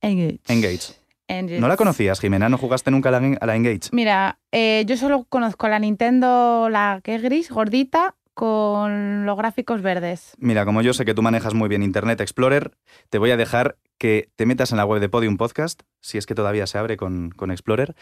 Engage. 0.00 0.40
Engage. 0.48 0.94
Engage. 1.28 1.60
¿No 1.60 1.68
la 1.68 1.76
conocías, 1.76 2.20
Jimena? 2.20 2.48
¿No 2.48 2.58
jugaste 2.58 2.90
nunca 2.90 3.08
a 3.08 3.12
la, 3.20 3.36
a 3.40 3.46
la 3.46 3.56
Engage? 3.56 3.88
Mira, 3.92 4.38
eh, 4.52 4.84
yo 4.86 4.96
solo 4.96 5.24
conozco 5.28 5.68
la 5.68 5.78
Nintendo, 5.78 6.68
la 6.70 7.00
que 7.02 7.14
es 7.16 7.22
gris, 7.22 7.50
gordita, 7.50 8.14
con 8.36 9.24
los 9.24 9.34
gráficos 9.38 9.80
verdes. 9.80 10.34
Mira, 10.36 10.66
como 10.66 10.82
yo 10.82 10.92
sé 10.92 11.06
que 11.06 11.14
tú 11.14 11.22
manejas 11.22 11.54
muy 11.54 11.70
bien 11.70 11.82
Internet 11.82 12.20
Explorer, 12.20 12.76
te 13.08 13.16
voy 13.16 13.30
a 13.30 13.38
dejar 13.38 13.78
que 13.96 14.28
te 14.36 14.44
metas 14.44 14.72
en 14.72 14.76
la 14.76 14.84
web 14.84 15.00
de 15.00 15.08
Podium 15.08 15.38
Podcast, 15.38 15.84
si 16.02 16.18
es 16.18 16.26
que 16.26 16.34
todavía 16.34 16.66
se 16.66 16.76
abre 16.76 16.98
con, 16.98 17.30
con 17.30 17.50
Explorer, 17.50 17.94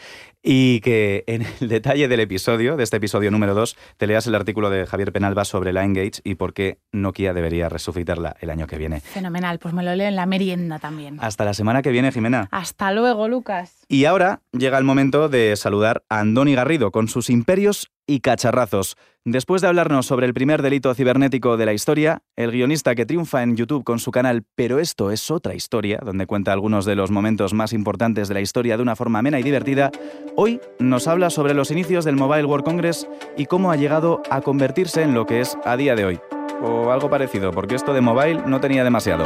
y 0.43 0.81
que 0.81 1.23
en 1.27 1.43
el 1.61 1.69
detalle 1.69 2.09
del 2.09 2.19
episodio, 2.19 2.75
de 2.75 2.83
este 2.83 2.97
episodio 2.97 3.31
número 3.31 3.53
2, 3.53 3.77
te 3.95 4.07
leas 4.07 4.27
el 4.27 4.35
artículo 4.35 4.69
de 4.69 4.85
Javier 4.85 5.13
Penalba 5.13 5.45
sobre 5.45 5.71
la 5.71 5.85
Engage 5.85 6.19
y 6.25 6.35
por 6.35 6.53
qué 6.53 6.79
Nokia 6.91 7.33
debería 7.33 7.69
resucitarla 7.69 8.35
el 8.41 8.49
año 8.49 8.67
que 8.67 8.77
viene. 8.77 8.99
Fenomenal, 8.99 9.57
pues 9.59 9.73
me 9.73 9.83
lo 9.83 9.95
leo 9.95 10.09
en 10.09 10.17
la 10.17 10.25
merienda 10.25 10.79
también. 10.79 11.17
Hasta 11.21 11.45
la 11.45 11.53
semana 11.53 11.81
que 11.81 11.91
viene, 11.91 12.11
Jimena. 12.11 12.49
Hasta 12.51 12.91
luego, 12.91 13.29
Lucas. 13.29 13.85
Y 13.87 14.03
ahora 14.03 14.41
llega 14.51 14.77
el 14.77 14.83
momento 14.83 15.29
de 15.29 15.55
saludar 15.55 16.03
a 16.09 16.19
Andoni 16.19 16.55
Garrido 16.55 16.91
con 16.91 17.07
sus 17.07 17.29
imperios 17.29 17.89
y 18.05 18.19
cacharrazos. 18.19 18.97
Después 19.27 19.63
de 19.63 19.67
hablarnos 19.67 20.05
sobre 20.05 20.27
el 20.27 20.35
primer 20.35 20.61
delito 20.61 20.93
cibernético 20.93 21.57
de 21.57 21.65
la 21.65 21.73
historia, 21.73 22.21
el 22.35 22.51
guionista 22.51 22.93
que 22.93 23.07
triunfa 23.07 23.41
en 23.41 23.55
YouTube 23.55 23.83
con 23.83 23.97
su 23.97 24.11
canal 24.11 24.43
Pero 24.53 24.77
esto 24.77 25.09
es 25.09 25.31
otra 25.31 25.55
historia, 25.55 25.99
donde 26.05 26.27
cuenta 26.27 26.53
algunos 26.53 26.85
de 26.85 26.93
los 26.93 27.09
momentos 27.09 27.51
más 27.55 27.73
importantes 27.73 28.27
de 28.27 28.35
la 28.35 28.41
historia 28.41 28.77
de 28.77 28.83
una 28.83 28.95
forma 28.95 29.17
amena 29.17 29.39
y 29.39 29.43
divertida, 29.43 29.89
hoy 30.35 30.61
nos 30.77 31.07
habla 31.07 31.31
sobre 31.31 31.55
los 31.55 31.71
inicios 31.71 32.05
del 32.05 32.17
Mobile 32.17 32.45
World 32.45 32.65
Congress 32.65 33.07
y 33.35 33.47
cómo 33.47 33.71
ha 33.71 33.77
llegado 33.77 34.21
a 34.29 34.41
convertirse 34.41 35.01
en 35.01 35.15
lo 35.15 35.25
que 35.25 35.41
es 35.41 35.57
a 35.65 35.75
día 35.75 35.95
de 35.95 36.05
hoy. 36.05 36.19
O 36.61 36.91
algo 36.91 37.09
parecido, 37.09 37.49
porque 37.49 37.73
esto 37.73 37.93
de 37.93 38.01
mobile 38.01 38.43
no 38.45 38.61
tenía 38.61 38.83
demasiado. 38.83 39.25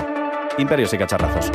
Imperios 0.58 0.94
y 0.94 0.98
cacharrazos. 0.98 1.52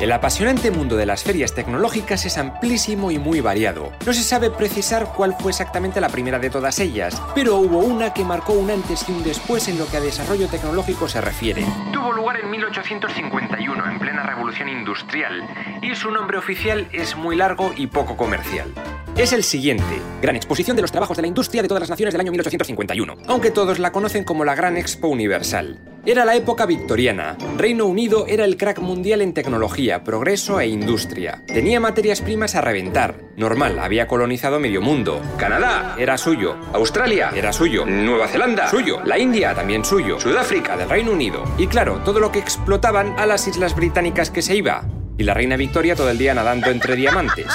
El 0.00 0.10
apasionante 0.10 0.72
mundo 0.72 0.96
de 0.96 1.06
las 1.06 1.22
ferias 1.22 1.54
tecnológicas 1.54 2.26
es 2.26 2.36
amplísimo 2.36 3.12
y 3.12 3.18
muy 3.18 3.40
variado. 3.40 3.92
No 4.04 4.12
se 4.12 4.24
sabe 4.24 4.50
precisar 4.50 5.12
cuál 5.16 5.36
fue 5.38 5.52
exactamente 5.52 6.00
la 6.00 6.08
primera 6.08 6.40
de 6.40 6.50
todas 6.50 6.80
ellas, 6.80 7.22
pero 7.32 7.56
hubo 7.56 7.78
una 7.78 8.12
que 8.12 8.24
marcó 8.24 8.54
un 8.54 8.72
antes 8.72 9.08
y 9.08 9.12
un 9.12 9.22
después 9.22 9.68
en 9.68 9.78
lo 9.78 9.86
que 9.86 9.96
a 9.96 10.00
desarrollo 10.00 10.48
tecnológico 10.48 11.08
se 11.08 11.20
refiere. 11.20 11.64
Tuvo 11.92 12.12
lugar 12.12 12.40
en 12.40 12.50
1851, 12.50 13.90
en 13.90 13.98
plena 14.00 14.24
revolución 14.24 14.68
industrial, 14.68 15.48
y 15.80 15.94
su 15.94 16.10
nombre 16.10 16.38
oficial 16.38 16.88
es 16.92 17.14
muy 17.16 17.36
largo 17.36 17.72
y 17.76 17.86
poco 17.86 18.16
comercial. 18.16 18.74
Es 19.16 19.32
el 19.32 19.44
siguiente, 19.44 20.02
Gran 20.20 20.34
Exposición 20.34 20.74
de 20.74 20.82
los 20.82 20.90
Trabajos 20.90 21.16
de 21.16 21.22
la 21.22 21.28
Industria 21.28 21.62
de 21.62 21.68
todas 21.68 21.82
las 21.82 21.90
Naciones 21.90 22.12
del 22.12 22.20
año 22.20 22.32
1851, 22.32 23.14
aunque 23.28 23.52
todos 23.52 23.78
la 23.78 23.92
conocen 23.92 24.24
como 24.24 24.44
la 24.44 24.56
Gran 24.56 24.76
Expo 24.76 25.06
Universal. 25.06 25.93
Era 26.06 26.26
la 26.26 26.34
época 26.34 26.66
victoriana. 26.66 27.38
Reino 27.56 27.86
Unido 27.86 28.26
era 28.28 28.44
el 28.44 28.58
crack 28.58 28.78
mundial 28.78 29.22
en 29.22 29.32
tecnología, 29.32 30.04
progreso 30.04 30.60
e 30.60 30.66
industria. 30.66 31.42
Tenía 31.46 31.80
materias 31.80 32.20
primas 32.20 32.54
a 32.54 32.60
reventar. 32.60 33.16
Normal, 33.38 33.78
había 33.78 34.06
colonizado 34.06 34.60
medio 34.60 34.82
mundo. 34.82 35.22
Canadá 35.38 35.96
era 35.98 36.18
suyo. 36.18 36.56
Australia 36.74 37.30
era 37.34 37.54
suyo. 37.54 37.86
Nueva 37.86 38.28
Zelanda 38.28 38.68
suyo. 38.68 39.00
La 39.06 39.18
India 39.18 39.54
también 39.54 39.82
suyo. 39.82 40.20
Sudáfrica 40.20 40.76
del 40.76 40.90
Reino 40.90 41.10
Unido. 41.10 41.42
Y 41.56 41.68
claro, 41.68 42.02
todo 42.04 42.20
lo 42.20 42.30
que 42.30 42.38
explotaban 42.38 43.18
a 43.18 43.24
las 43.24 43.48
islas 43.48 43.74
británicas 43.74 44.30
que 44.30 44.42
se 44.42 44.56
iba. 44.56 44.84
Y 45.16 45.22
la 45.22 45.32
reina 45.32 45.56
Victoria 45.56 45.96
todo 45.96 46.10
el 46.10 46.18
día 46.18 46.34
nadando 46.34 46.70
entre 46.70 46.96
diamantes. 46.96 47.46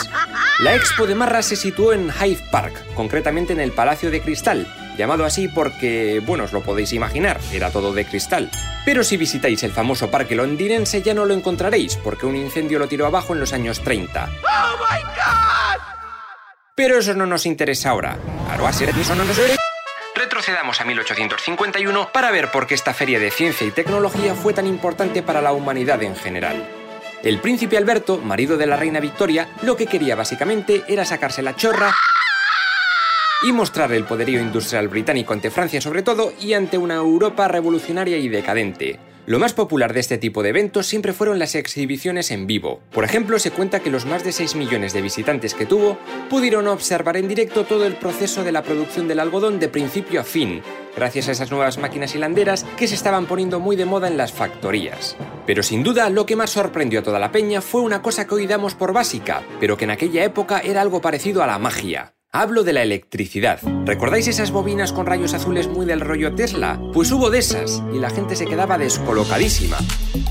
La 0.60 0.76
Expo 0.76 1.06
de 1.06 1.14
Marra 1.14 1.42
se 1.44 1.56
situó 1.56 1.94
en 1.94 2.10
Hyde 2.10 2.44
Park, 2.52 2.74
concretamente 2.96 3.54
en 3.54 3.60
el 3.60 3.74
Palacio 3.74 4.10
de 4.10 4.22
Cristal, 4.22 4.68
llamado 5.00 5.26
así 5.26 5.48
porque, 5.48 6.22
bueno, 6.24 6.44
os 6.44 6.54
lo 6.54 6.62
podéis 6.62 6.94
imaginar, 6.94 7.40
era 7.52 7.72
todo 7.72 7.94
de 7.94 8.06
cristal. 8.06 8.52
Pero 8.86 9.04
si 9.04 9.18
visitáis 9.18 9.64
el 9.64 9.72
famoso 9.72 10.12
parque 10.12 10.36
londinense 10.36 11.02
ya 11.02 11.16
no 11.16 11.26
lo 11.26 11.34
encontraréis, 11.34 11.96
porque 11.96 12.28
un 12.28 12.36
incendio 12.36 12.78
lo 12.78 12.88
tiró 12.88 13.08
abajo 13.08 13.34
en 13.34 13.40
los 13.40 13.54
años 13.54 13.82
30. 13.82 14.26
¡Oh, 14.26 14.78
my 14.78 15.02
God! 15.02 15.82
Pero 16.76 17.00
eso 17.00 17.14
no 17.16 17.26
nos 17.26 17.46
interesa 17.46 17.90
ahora. 17.90 18.18
Claro, 18.46 18.68
así 18.68 18.84
eso 18.84 19.16
no 19.16 19.24
nos 19.24 19.38
Retrocedamos 20.16 20.82
a 20.82 20.86
1851 20.86 22.10
para 22.12 22.30
ver 22.30 22.52
por 22.52 22.68
qué 22.68 22.76
esta 22.76 22.94
feria 22.94 23.20
de 23.20 23.32
ciencia 23.32 23.66
y 23.66 23.72
tecnología 23.72 24.36
fue 24.36 24.54
tan 24.54 24.68
importante 24.68 25.24
para 25.24 25.42
la 25.42 25.54
humanidad 25.54 26.04
en 26.04 26.16
general. 26.16 26.68
El 27.24 27.40
príncipe 27.40 27.78
Alberto, 27.78 28.18
marido 28.18 28.58
de 28.58 28.68
la 28.68 28.76
reina 28.76 29.00
Victoria, 29.00 29.50
lo 29.62 29.78
que 29.78 29.88
quería 29.88 30.16
básicamente 30.16 30.84
era 30.88 31.06
sacarse 31.06 31.42
la 31.42 31.56
chorra 31.56 31.96
y 33.42 33.52
mostrar 33.52 33.92
el 33.94 34.04
poderío 34.04 34.42
industrial 34.42 34.88
británico 34.88 35.34
ante 35.34 35.52
Francia 35.52 35.82
sobre 35.82 36.02
todo 36.02 36.34
y 36.42 36.54
ante 36.54 36.78
una 36.78 36.96
Europa 36.96 37.48
revolucionaria 37.48 38.18
y 38.18 38.30
decadente. 38.30 39.00
Lo 39.30 39.38
más 39.38 39.54
popular 39.54 39.94
de 39.94 40.00
este 40.00 40.18
tipo 40.18 40.42
de 40.42 40.50
eventos 40.50 40.88
siempre 40.88 41.14
fueron 41.14 41.38
las 41.38 41.54
exhibiciones 41.54 42.32
en 42.32 42.48
vivo. 42.48 42.82
Por 42.92 43.04
ejemplo, 43.04 43.38
se 43.38 43.52
cuenta 43.52 43.80
que 43.80 43.92
los 43.92 44.08
más 44.08 44.24
de 44.24 44.32
6 44.32 44.56
millones 44.56 44.92
de 44.92 45.04
visitantes 45.04 45.54
que 45.54 45.68
tuvo 45.68 46.00
pudieron 46.32 46.68
observar 46.68 47.16
en 47.16 47.28
directo 47.28 47.64
todo 47.64 47.86
el 47.86 47.94
proceso 47.94 48.44
de 48.44 48.52
la 48.52 48.64
producción 48.64 49.08
del 49.08 49.20
algodón 49.20 49.60
de 49.60 49.70
principio 49.70 50.22
a 50.22 50.24
fin, 50.24 50.64
gracias 50.96 51.28
a 51.28 51.34
esas 51.34 51.52
nuevas 51.52 51.78
máquinas 51.78 52.16
hilanderas 52.16 52.64
que 52.76 52.88
se 52.88 52.96
estaban 52.96 53.28
poniendo 53.28 53.60
muy 53.60 53.76
de 53.76 53.86
moda 53.86 54.08
en 54.08 54.18
las 54.18 54.34
factorías. 54.34 55.16
Pero 55.46 55.62
sin 55.62 55.84
duda, 55.84 56.10
lo 56.10 56.26
que 56.26 56.36
más 56.36 56.50
sorprendió 56.50 57.02
a 57.02 57.04
toda 57.04 57.20
la 57.20 57.32
peña 57.32 57.62
fue 57.62 57.82
una 57.82 58.02
cosa 58.02 58.26
que 58.26 58.34
hoy 58.34 58.48
damos 58.48 58.74
por 58.74 58.94
básica, 58.94 59.44
pero 59.60 59.78
que 59.78 59.86
en 59.86 59.92
aquella 59.92 60.24
época 60.24 60.60
era 60.60 60.82
algo 60.82 61.02
parecido 61.02 61.44
a 61.44 61.48
la 61.48 61.60
magia. 61.60 62.16
Hablo 62.32 62.64
de 62.64 62.74
la 62.74 62.84
electricidad. 62.84 63.60
¿Recordáis 63.86 64.28
esas 64.28 64.52
bobinas 64.52 64.94
con 64.94 65.08
rayos 65.08 65.34
azules 65.34 65.68
muy 65.68 65.88
del 65.88 66.00
rollo 66.00 66.36
Tesla? 66.36 66.80
Pues 66.94 67.12
hubo 67.12 67.32
de 67.32 67.40
esas 67.40 67.82
y 67.92 67.98
la 67.98 68.12
gente 68.12 68.36
se 68.36 68.46
quedaba 68.46 68.78
descolocadísima. 68.78 69.78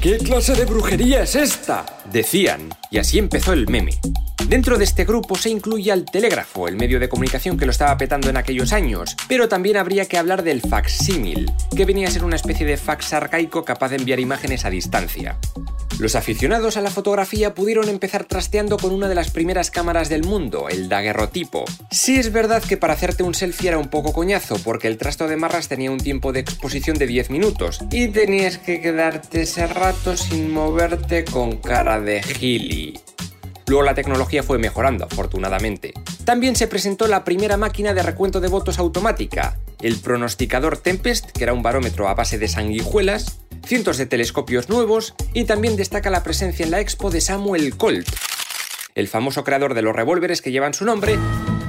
¿Qué 0.01 0.19
clase 0.19 0.55
de 0.55 0.65
brujería 0.65 1.25
es 1.25 1.35
esta? 1.35 1.85
Decían, 2.13 2.69
y 2.93 2.99
así 2.99 3.19
empezó 3.19 3.53
el 3.53 3.67
meme. 3.69 3.99
Dentro 4.47 4.79
de 4.79 4.85
este 4.85 5.05
grupo 5.05 5.37
se 5.37 5.51
incluye 5.51 5.93
al 5.93 6.05
telégrafo, 6.05 6.69
el 6.69 6.77
medio 6.77 6.99
de 7.01 7.09
comunicación 7.09 7.59
que 7.59 7.67
lo 7.67 7.71
estaba 7.71 7.97
petando 7.99 8.31
en 8.31 8.37
aquellos 8.37 8.73
años, 8.73 9.15
pero 9.29 9.49
también 9.49 9.77
habría 9.77 10.07
que 10.07 10.17
hablar 10.17 10.43
del 10.43 10.63
facsímil, 10.63 11.53
que 11.77 11.85
venía 11.85 12.09
a 12.09 12.11
ser 12.11 12.25
una 12.25 12.37
especie 12.37 12.65
de 12.65 12.77
fax 12.77 13.13
arcaico 13.13 13.65
capaz 13.65 13.91
de 13.91 13.97
enviar 13.97 14.21
imágenes 14.21 14.65
a 14.65 14.71
distancia. 14.71 15.39
Los 15.99 16.15
aficionados 16.15 16.77
a 16.77 16.81
la 16.81 16.93
fotografía 16.93 17.55
pudieron 17.55 17.89
empezar 17.89 18.25
trasteando 18.25 18.79
con 18.79 18.93
una 18.93 19.09
de 19.09 19.17
las 19.17 19.31
primeras 19.31 19.73
cámaras 19.73 20.09
del 20.09 20.23
mundo, 20.23 20.69
el 20.69 20.89
daguerrotipo. 20.89 21.65
Sí 21.91 22.21
es 22.21 22.33
verdad 22.33 22.63
que 22.63 22.77
para 22.77 22.93
hacerte 22.93 23.25
un 23.25 23.35
selfie 23.35 23.69
era 23.69 23.79
un 23.79 23.89
poco 23.89 24.13
coñazo, 24.13 24.57
porque 24.63 24.87
el 24.87 24.97
trasto 24.97 25.27
de 25.27 25.37
marras 25.37 25.67
tenía 25.67 25.91
un 25.91 25.99
tiempo 25.99 26.33
de 26.33 26.41
exposición 26.41 26.97
de 26.99 27.09
10 27.09 27.31
minutos, 27.31 27.81
y 27.91 28.09
tenías 28.09 28.59
que 28.59 28.81
quedarte 28.81 29.43
ese 29.43 29.67
rato 29.67 30.17
sin 30.17 30.53
moverte 30.53 31.25
con 31.25 31.57
cara 31.57 32.01
de 32.01 32.23
gili. 32.23 33.01
Luego 33.69 33.83
la 33.83 33.95
tecnología 33.95 34.43
fue 34.43 34.59
mejorando, 34.59 35.05
afortunadamente. 35.05 35.93
También 36.25 36.57
se 36.57 36.69
presentó 36.69 37.07
la 37.07 37.23
primera 37.23 37.59
máquina 37.59 37.93
de 37.93 38.03
recuento 38.03 38.41
de 38.41 38.49
votos 38.49 38.79
automática, 38.79 39.59
el 39.83 39.97
pronosticador 39.99 40.79
Tempest, 40.79 41.31
que 41.33 41.45
era 41.45 41.53
un 41.53 41.63
barómetro 41.63 42.09
a 42.09 42.15
base 42.15 42.39
de 42.39 42.49
sanguijuelas, 42.49 43.41
cientos 43.67 43.99
de 43.99 44.07
telescopios 44.07 44.71
nuevos 44.71 45.15
y 45.35 45.45
también 45.45 45.77
destaca 45.77 46.09
la 46.09 46.23
presencia 46.23 46.65
en 46.65 46.71
la 46.71 46.81
expo 46.81 47.11
de 47.11 47.21
Samuel 47.21 47.77
Colt, 47.77 48.09
el 48.95 49.07
famoso 49.07 49.45
creador 49.45 49.75
de 49.75 49.83
los 49.83 49.95
revólveres 49.95 50.41
que 50.41 50.51
llevan 50.51 50.73
su 50.73 50.87
nombre, 50.87 51.19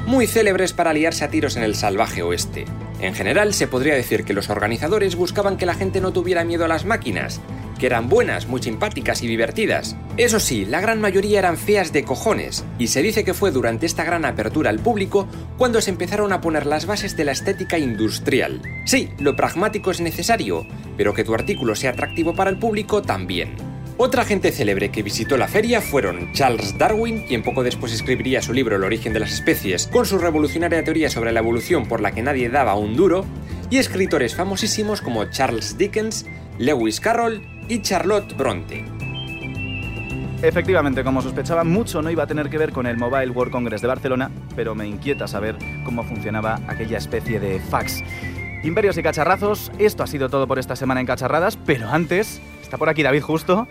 muy 0.06 0.26
célebres 0.26 0.72
para 0.72 0.94
liarse 0.94 1.26
a 1.26 1.30
tiros 1.30 1.58
en 1.58 1.64
el 1.64 1.76
salvaje 1.76 2.24
oeste. 2.24 2.66
En 3.02 3.14
general, 3.14 3.54
se 3.54 3.68
podría 3.68 3.94
decir 3.94 4.24
que 4.24 4.34
los 4.34 4.50
organizadores 4.50 5.16
buscaban 5.16 5.58
que 5.58 5.66
la 5.66 5.76
gente 5.76 6.00
no 6.00 6.14
tuviera 6.14 6.46
miedo 6.46 6.66
a 6.66 6.70
las 6.70 6.86
máquinas, 6.86 7.42
que 7.80 7.88
eran 7.88 8.10
buenas, 8.10 8.48
muy 8.48 8.62
simpáticas 8.62 9.24
y 9.24 9.28
divertidas. 9.28 9.96
Eso 10.18 10.40
sí, 10.40 10.66
la 10.66 10.82
gran 10.82 11.02
mayoría 11.02 11.40
eran 11.40 11.58
feas 11.58 11.92
de 11.92 12.04
cojones, 12.04 12.64
y 12.78 12.88
se 12.88 13.02
dice 13.02 13.24
que 13.24 13.34
fue 13.34 13.50
durante 13.50 13.88
esta 13.88 14.04
gran 14.04 14.26
apertura 14.26 14.70
al 14.70 14.78
público 14.78 15.28
cuando 15.58 15.82
se 15.82 15.90
empezaron 15.90 16.32
a 16.32 16.42
poner 16.42 16.68
las 16.68 16.86
bases 16.86 17.18
de 17.18 17.26
la 17.26 17.32
estética 17.32 17.80
industrial. 17.80 18.62
Sí, 18.86 19.10
lo 19.18 19.36
pragmático 19.36 19.90
es 19.90 20.02
necesario, 20.02 20.68
pero 20.98 21.16
que 21.16 21.24
tu 21.24 21.34
artículo 21.34 21.74
sea 21.76 21.92
atractivo 21.92 22.36
para 22.36 22.52
el 22.52 22.60
público 22.60 23.02
también. 23.02 23.56
Otra 24.02 24.24
gente 24.24 24.52
célebre 24.52 24.92
que 24.92 25.04
visitó 25.04 25.36
la 25.36 25.50
feria 25.50 25.82
fueron 25.82 26.32
Charles 26.32 26.78
Darwin, 26.78 27.26
quien 27.28 27.44
poco 27.44 27.64
después 27.64 27.92
escribiría 27.92 28.42
su 28.42 28.54
libro 28.54 28.78
El 28.78 28.86
origen 28.86 29.12
de 29.12 29.20
las 29.20 29.34
especies, 29.34 29.88
con 29.88 30.06
su 30.06 30.18
revolucionaria 30.18 30.84
teoría 30.84 31.10
sobre 31.10 31.34
la 31.34 31.42
evolución 31.42 31.86
por 31.86 32.00
la 32.00 32.12
que 32.12 32.22
nadie 32.22 32.50
daba 32.50 32.76
un 32.76 32.96
duro, 32.96 33.26
y 33.70 33.78
escritores 33.78 34.36
famosísimos 34.36 35.02
como 35.02 35.26
Charles 35.26 35.78
Dickens, 35.78 36.26
Lewis 36.58 37.02
Carroll 37.02 37.59
y 37.70 37.82
Charlotte 37.82 38.36
Bronte. 38.36 38.84
Efectivamente, 40.42 41.04
como 41.04 41.22
sospechaba, 41.22 41.64
mucho 41.64 42.02
no 42.02 42.10
iba 42.10 42.24
a 42.24 42.28
tener 42.28 42.50
que 42.50 42.58
ver 42.58 42.72
con 42.72 42.88
el 42.88 42.98
Mobile 42.98 43.30
World 43.30 43.52
Congress 43.52 43.82
de 43.82 43.88
Barcelona, 43.88 44.32
pero 44.56 44.74
me 44.74 44.88
inquieta 44.88 45.28
saber 45.28 45.56
cómo 45.86 46.04
funcionaba 46.04 46.60
aquella 46.68 46.98
especie 46.98 47.40
de 47.40 47.60
fax. 47.60 48.04
Imperios 48.64 48.98
y 48.98 49.04
cacharrazos, 49.04 49.72
esto 49.80 50.04
ha 50.04 50.08
sido 50.08 50.30
todo 50.30 50.48
por 50.48 50.60
esta 50.60 50.76
semana 50.76 51.00
en 51.00 51.06
Cacharradas, 51.06 51.58
pero 51.58 51.90
antes 51.90 52.42
está 52.62 52.78
por 52.78 52.90
aquí 52.90 53.04
David 53.04 53.22
Justo. 53.22 53.68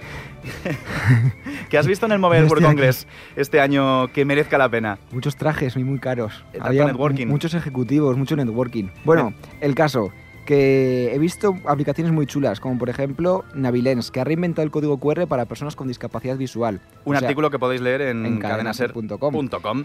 ¿Qué 1.69 1.77
has 1.77 1.87
visto 1.87 2.07
en 2.07 2.13
el 2.13 2.19
Mobile 2.19 2.45
World 2.45 2.65
Congress 2.65 3.07
este 3.37 3.61
año 3.61 4.09
que 4.09 4.25
merezca 4.25 4.57
la 4.59 4.69
pena? 4.69 4.99
Muchos 5.13 5.37
trajes 5.37 5.77
y 5.77 5.85
muy 5.85 5.99
caros. 5.99 6.45
Tanto 6.53 6.67
Había 6.67 6.87
networking. 6.87 7.27
muchos 7.27 7.53
ejecutivos, 7.55 8.17
mucho 8.17 8.37
networking. 8.37 8.89
Bueno, 9.05 9.35
el 9.61 9.75
caso 9.75 10.13
que 10.49 11.15
he 11.15 11.19
visto 11.19 11.57
aplicaciones 11.67 12.11
muy 12.11 12.25
chulas, 12.25 12.59
como 12.59 12.79
por 12.79 12.89
ejemplo 12.89 13.45
Navilens, 13.53 14.11
que 14.11 14.21
ha 14.21 14.25
reinventado 14.25 14.65
el 14.65 14.71
código 14.71 14.99
QR 14.99 15.27
para 15.27 15.45
personas 15.45 15.77
con 15.77 15.89
discapacidad 15.89 16.39
visual. 16.39 16.81
Un 17.05 17.17
O 17.17 17.19
sea, 17.19 17.29
artículo 17.29 17.51
que 17.51 17.59
podéis 17.59 17.83
leer 17.83 18.01
en, 18.01 18.25
en 18.25 18.39
cadenaser.com. 18.39 19.85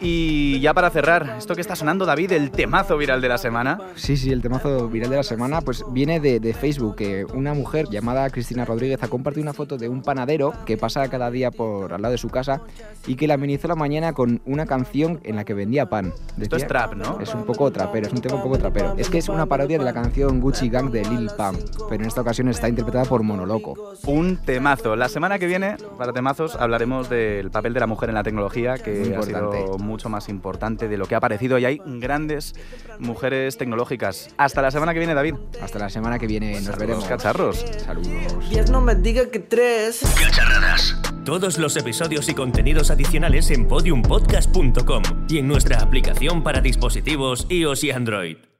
Y 0.00 0.58
ya 0.60 0.74
para 0.74 0.90
cerrar, 0.90 1.36
esto 1.38 1.54
que 1.54 1.60
está 1.60 1.76
sonando 1.76 2.04
David, 2.04 2.32
el 2.32 2.50
temazo 2.50 2.96
viral 2.96 3.20
de 3.20 3.28
la 3.28 3.38
semana. 3.38 3.78
Sí, 3.94 4.16
sí, 4.16 4.32
el 4.32 4.42
temazo 4.42 4.88
viral 4.88 5.10
de 5.10 5.16
la 5.16 5.22
semana 5.22 5.60
pues 5.60 5.84
viene 5.90 6.18
de, 6.18 6.40
de 6.40 6.54
Facebook, 6.54 6.96
que 6.96 7.24
una 7.32 7.54
mujer 7.54 7.86
llamada 7.88 8.28
Cristina 8.30 8.64
Rodríguez 8.64 9.00
ha 9.02 9.08
compartido 9.08 9.42
una 9.42 9.52
foto 9.52 9.78
de 9.78 9.88
un 9.88 10.02
panadero 10.02 10.54
que 10.66 10.76
pasa 10.76 11.08
cada 11.08 11.30
día 11.30 11.50
por 11.50 11.92
al 11.92 12.02
lado 12.02 12.12
de 12.12 12.18
su 12.18 12.30
casa 12.30 12.62
y 13.06 13.14
que 13.14 13.28
la 13.28 13.34
amenizó 13.34 13.68
la 13.68 13.76
mañana 13.76 14.12
con 14.12 14.40
una 14.44 14.66
canción 14.66 15.20
en 15.22 15.36
la 15.36 15.44
que 15.44 15.54
vendía 15.54 15.86
pan. 15.86 16.12
Esto 16.40 16.56
es 16.56 16.66
trap, 16.66 16.94
¿no? 16.94 17.20
Es 17.20 17.34
un 17.34 17.44
poco 17.44 17.70
trapero, 17.70 18.06
es 18.06 18.12
un 18.12 18.20
tema 18.20 18.36
un 18.36 18.42
poco 18.42 18.58
trapero. 18.58 18.94
Es 18.96 19.08
que 19.08 19.18
es 19.18 19.28
una 19.28 19.46
parodia 19.46 19.78
de 19.78 19.84
la 19.84 19.92
canción 19.92 20.40
Gucci 20.40 20.68
Gang 20.68 20.90
de 20.90 21.04
Lil 21.04 21.30
Pump, 21.36 21.60
pero 21.88 22.02
en 22.02 22.08
esta 22.08 22.20
ocasión 22.22 22.48
está 22.48 22.68
interpretada 22.68 23.04
por 23.04 23.22
Monoloco. 23.22 23.94
Un 24.06 24.38
temazo. 24.38 24.96
La 24.96 25.08
semana 25.08 25.38
que 25.38 25.46
viene, 25.46 25.76
para 25.96 26.12
temazos, 26.12 26.56
hablaremos 26.56 27.08
del 27.08 27.50
papel 27.50 27.72
de 27.72 27.80
la 27.80 27.86
mujer 27.86 28.08
en 28.08 28.14
la 28.16 28.22
tecnología, 28.22 28.78
que 28.78 28.90
Muy 28.90 29.14
ha 29.14 29.22
sido 29.22 29.40
importante. 29.40 29.81
Mucho 29.82 30.08
más 30.08 30.28
importante 30.28 30.88
de 30.88 30.96
lo 30.96 31.06
que 31.06 31.14
ha 31.14 31.20
parecido 31.20 31.58
y 31.58 31.64
hay 31.64 31.80
grandes 31.84 32.54
mujeres 32.98 33.58
tecnológicas. 33.58 34.30
Hasta 34.38 34.62
la 34.62 34.70
semana 34.70 34.92
que 34.92 35.00
viene, 35.00 35.14
David. 35.14 35.34
Hasta 35.60 35.78
la 35.78 35.90
semana 35.90 36.18
que 36.18 36.26
viene, 36.26 36.60
nos 36.60 36.78
veremos. 36.78 37.04
cacharros. 37.04 37.64
Saludos. 37.84 38.48
Diez 38.48 38.70
no 38.70 38.80
me 38.80 38.94
diga 38.94 39.26
que 39.30 39.40
tres. 39.40 40.00
Cacharradas. 40.18 40.96
Todos 41.24 41.58
los 41.58 41.76
episodios 41.76 42.28
y 42.28 42.34
contenidos 42.34 42.90
adicionales 42.90 43.50
en 43.50 43.68
podiumpodcast.com 43.68 45.02
y 45.28 45.38
en 45.38 45.48
nuestra 45.48 45.80
aplicación 45.80 46.42
para 46.42 46.60
dispositivos 46.60 47.46
iOS 47.48 47.84
y 47.84 47.90
Android. 47.90 48.51